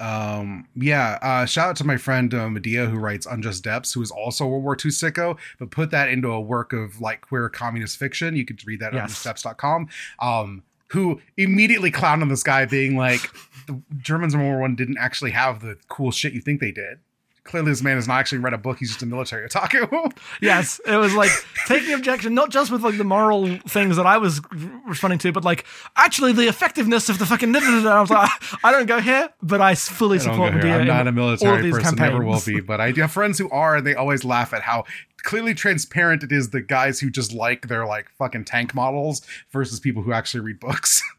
[0.00, 4.02] Um, yeah, uh, shout out to my friend uh, Medea who writes Unjust Depths, who
[4.02, 7.20] is also a World War II sicko, but put that into a work of like
[7.22, 8.36] queer communist fiction.
[8.36, 9.24] You could read that Yes.
[9.26, 9.88] on unjustdepths.com.
[10.20, 13.20] Um, who immediately clowned on this guy being like,
[13.66, 16.70] the Germans in World War One didn't actually have the cool shit you think they
[16.72, 16.98] did.
[17.44, 18.78] Clearly, this man has not actually read a book.
[18.78, 20.10] He's just a military otaku.
[20.40, 21.30] Yes, it was like
[21.66, 24.40] taking objection, not just with like the moral things that I was
[24.86, 25.64] responding to, but like
[25.96, 27.52] actually the effectiveness of the fucking.
[27.52, 27.96] da- da- da- da.
[27.96, 28.30] I was like,
[28.64, 30.68] I don't go here, but I fully I support go.
[30.70, 32.60] I'm not a military person, never will be.
[32.60, 34.84] But I do have friends who are, and they always laugh at how
[35.22, 39.20] clearly transparent it is the guys who just like their like fucking tank models
[39.52, 41.02] versus people who actually read books.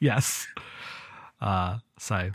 [0.00, 0.46] Yes.
[1.40, 2.30] Uh, so,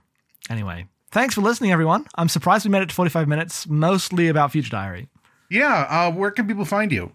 [0.49, 2.05] anyway, thanks for listening, everyone.
[2.15, 5.09] I'm surprised we made it to 45 minutes, mostly about Future Diary.
[5.49, 7.11] yeah, uh, where can people find you?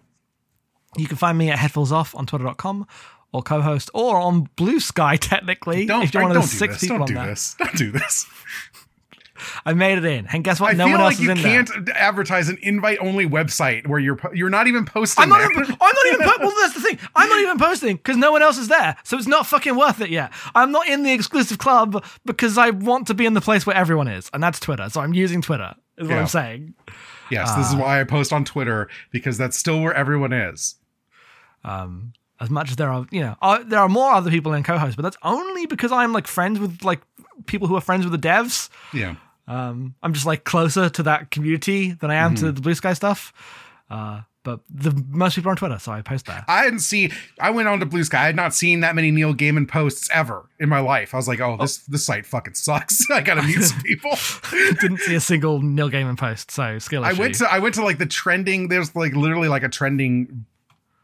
[0.97, 2.85] You can find me at headfullsoff on twitter.com
[3.31, 5.85] or Cohost or on Bluesky, technically.
[5.87, 6.81] Don't, if you're I- one of don't those do six this.
[6.81, 7.25] people Don't on do there.
[7.27, 7.55] this.
[7.57, 8.25] Don't do this.
[9.65, 10.27] I made it in.
[10.27, 10.71] And guess what?
[10.73, 11.53] I no one else like is in there.
[11.59, 15.23] You can't advertise an invite-only website where you're you're not even posting.
[15.23, 15.63] I'm not even.
[15.63, 16.19] I'm not even.
[16.21, 16.99] Po- well, that's the thing.
[17.15, 20.01] I'm not even posting because no one else is there, so it's not fucking worth
[20.01, 20.31] it yet.
[20.55, 23.75] I'm not in the exclusive club because I want to be in the place where
[23.75, 24.89] everyone is, and that's Twitter.
[24.89, 25.73] So I'm using Twitter.
[25.97, 26.21] Is what Yeah.
[26.21, 26.73] I'm saying.
[27.29, 27.69] yes, this Ah.
[27.69, 30.75] is why I post on Twitter because that's still where everyone is.
[31.63, 34.63] Um, as much as there are, you know, uh, there are more other people in
[34.63, 37.01] Cohost, but that's only because I'm like friends with like
[37.45, 38.69] people who are friends with the devs.
[38.91, 39.15] Yeah.
[39.47, 42.55] Um, I'm just like closer to that community than I am to Mm-hmm.
[42.55, 43.33] the Bluesky stuff.
[43.89, 46.43] Uh, but the most people are on Twitter, so I post there.
[46.49, 47.11] I didn't see.
[47.39, 48.15] I went on to Bluesky.
[48.15, 51.13] I had not seen that many Neil Gaiman posts ever in my life.
[51.13, 53.05] I was like, oh, this this site fucking sucks.
[53.11, 54.11] I gotta mute some people.
[54.81, 57.83] Didn't see a single Neil Gaiman post, so skill I went to I went to
[57.85, 58.67] like the trending.
[58.67, 60.45] There's like literally like a trending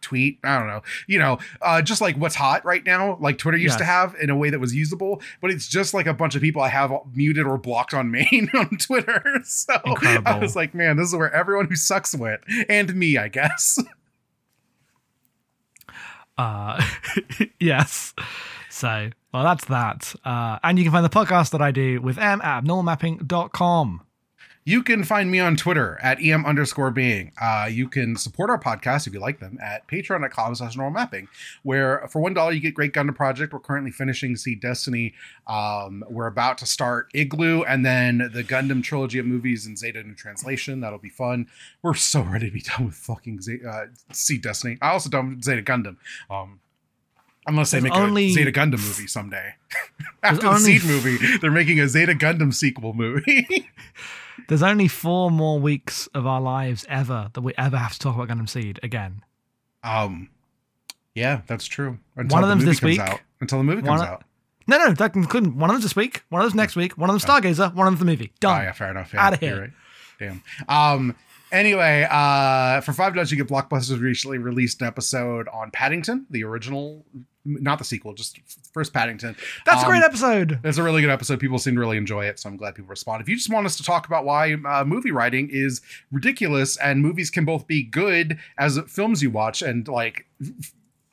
[0.02, 0.40] tweet.
[0.44, 0.82] I don't know.
[1.08, 4.30] You know, uh, just like what's hot right now, like Twitter used to have in
[4.30, 5.22] a way that was usable.
[5.42, 8.50] But it's just like a bunch of people I have muted or blocked on main
[8.54, 9.24] on Twitter.
[9.44, 13.28] So I was like, man, this is where everyone who sucks went, and me, I
[13.28, 13.80] guess.
[16.38, 16.82] Uh,
[17.60, 18.14] yes.
[18.70, 20.16] So, well, that's that.
[20.24, 24.02] Uh, and you can find the podcast that I do with M at abnormalmapping.com.
[24.66, 27.32] You can find me on Twitter at em underscore being.
[27.42, 31.28] Uh, you can support our podcast if you like them at patreon.com slash normal mapping,
[31.64, 33.52] where for one dollar you get Great Gundam Project.
[33.52, 35.16] We're currently finishing Seed Destiny.
[35.48, 40.04] Um, we're about to start Igloo and then the Gundam trilogy of movies and Zeta
[40.04, 40.82] New Translation.
[40.82, 41.48] That'll be fun.
[41.82, 44.78] We're so ready to be done with fucking Z- uh, Seed Destiny.
[44.84, 45.96] I also done with Zeta Gundam.
[46.30, 46.60] Um,
[47.48, 49.56] unless they There's make only- a Zeta Gundam movie someday.
[50.22, 53.72] After the only- Seed movie, they're making a Zeta Gundam sequel movie.
[54.48, 58.16] There's only four more weeks of our lives ever that we ever have to talk
[58.16, 59.24] about Gundam Seed again.
[59.84, 60.30] Um,
[61.16, 62.00] yeah, that's true.
[62.16, 63.00] Until One of the them's movie this week.
[63.00, 63.20] Out.
[63.42, 64.24] Until the movie comes of- out.
[64.68, 67.10] No, no, that including one of them's this week, one of them's next week, one
[67.10, 68.30] of them's Stargazer, one of them's the movie.
[68.36, 68.64] Oh, Done.
[68.66, 69.12] yeah, fair enough.
[69.14, 69.62] Yeah, Outta you're here.
[69.62, 69.72] right.
[70.20, 70.44] Damn.
[70.68, 71.16] Um.
[71.52, 76.44] Anyway, uh, for five dollars, you get Blockbusters recently released an episode on Paddington, the
[76.44, 77.04] original,
[77.60, 78.40] not the sequel, just
[78.74, 79.36] first Paddington.
[79.66, 80.60] That's a Um, great episode.
[80.64, 81.40] It's a really good episode.
[81.40, 83.22] People seem to really enjoy it, so I'm glad people respond.
[83.22, 85.82] If you just want us to talk about why uh, movie writing is
[86.12, 90.26] ridiculous and movies can both be good as films you watch and like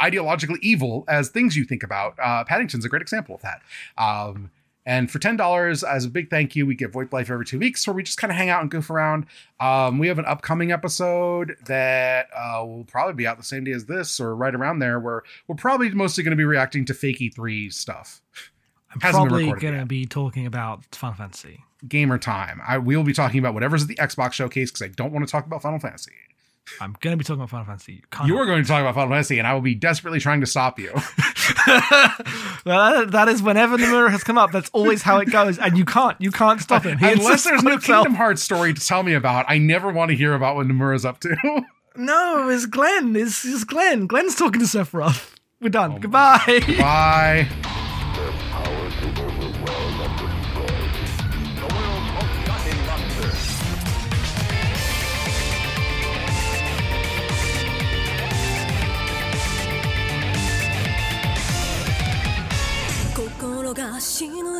[0.01, 3.63] ideologically evil as things you think about, uh, Paddington's a great example of that.
[3.97, 4.51] Um,
[4.87, 7.59] and for ten dollars, as a big thank you, we get VoIP Life every two
[7.59, 9.27] weeks, where we just kind of hang out and goof around.
[9.61, 13.73] Um, we have an upcoming episode that uh, will probably be out the same day
[13.73, 16.95] as this, or right around there, where we're probably mostly going to be reacting to
[16.95, 18.23] Fakey Three stuff.
[18.95, 21.65] I'm hasn't probably going to be talking about Final Fantasy.
[21.87, 22.63] gamer time.
[22.67, 25.31] I will be talking about whatever's at the Xbox showcase because I don't want to
[25.31, 26.13] talk about Final Fantasy.
[26.81, 27.95] I'm going to be talking about Final Fantasy.
[27.95, 30.21] You can't You are going to talk about Final Fantasy, and I will be desperately
[30.21, 30.93] trying to stop you.
[32.65, 34.53] well, that, is whenever Nomura has come up.
[34.53, 36.99] That's always how it goes, and you can't, you can't stop him.
[36.99, 38.05] He Unless there's no himself.
[38.05, 41.05] Kingdom Hearts story to tell me about, I never want to hear about what Nomura's
[41.05, 41.37] up to.
[41.99, 43.17] No, it's Glenn.
[43.17, 44.07] It's, it's Glenn.
[44.07, 45.35] Glenn's talking to Sephiroth.
[45.63, 45.93] We're done.
[45.93, 46.61] Oh Goodbye.
[46.79, 47.49] Bye.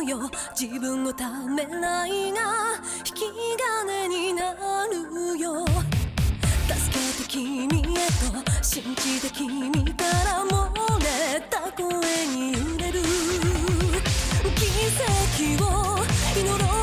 [0.07, 0.19] よ。
[0.57, 2.39] 自分をためらいが
[3.05, 3.23] 引き
[3.85, 5.65] 金になるよ。
[6.67, 11.85] 助けて君へと信じて君から漏れた声
[12.27, 13.01] に揺れる。
[14.55, 14.63] 奇
[15.57, 15.65] 跡を
[16.35, 16.76] 祈ろう。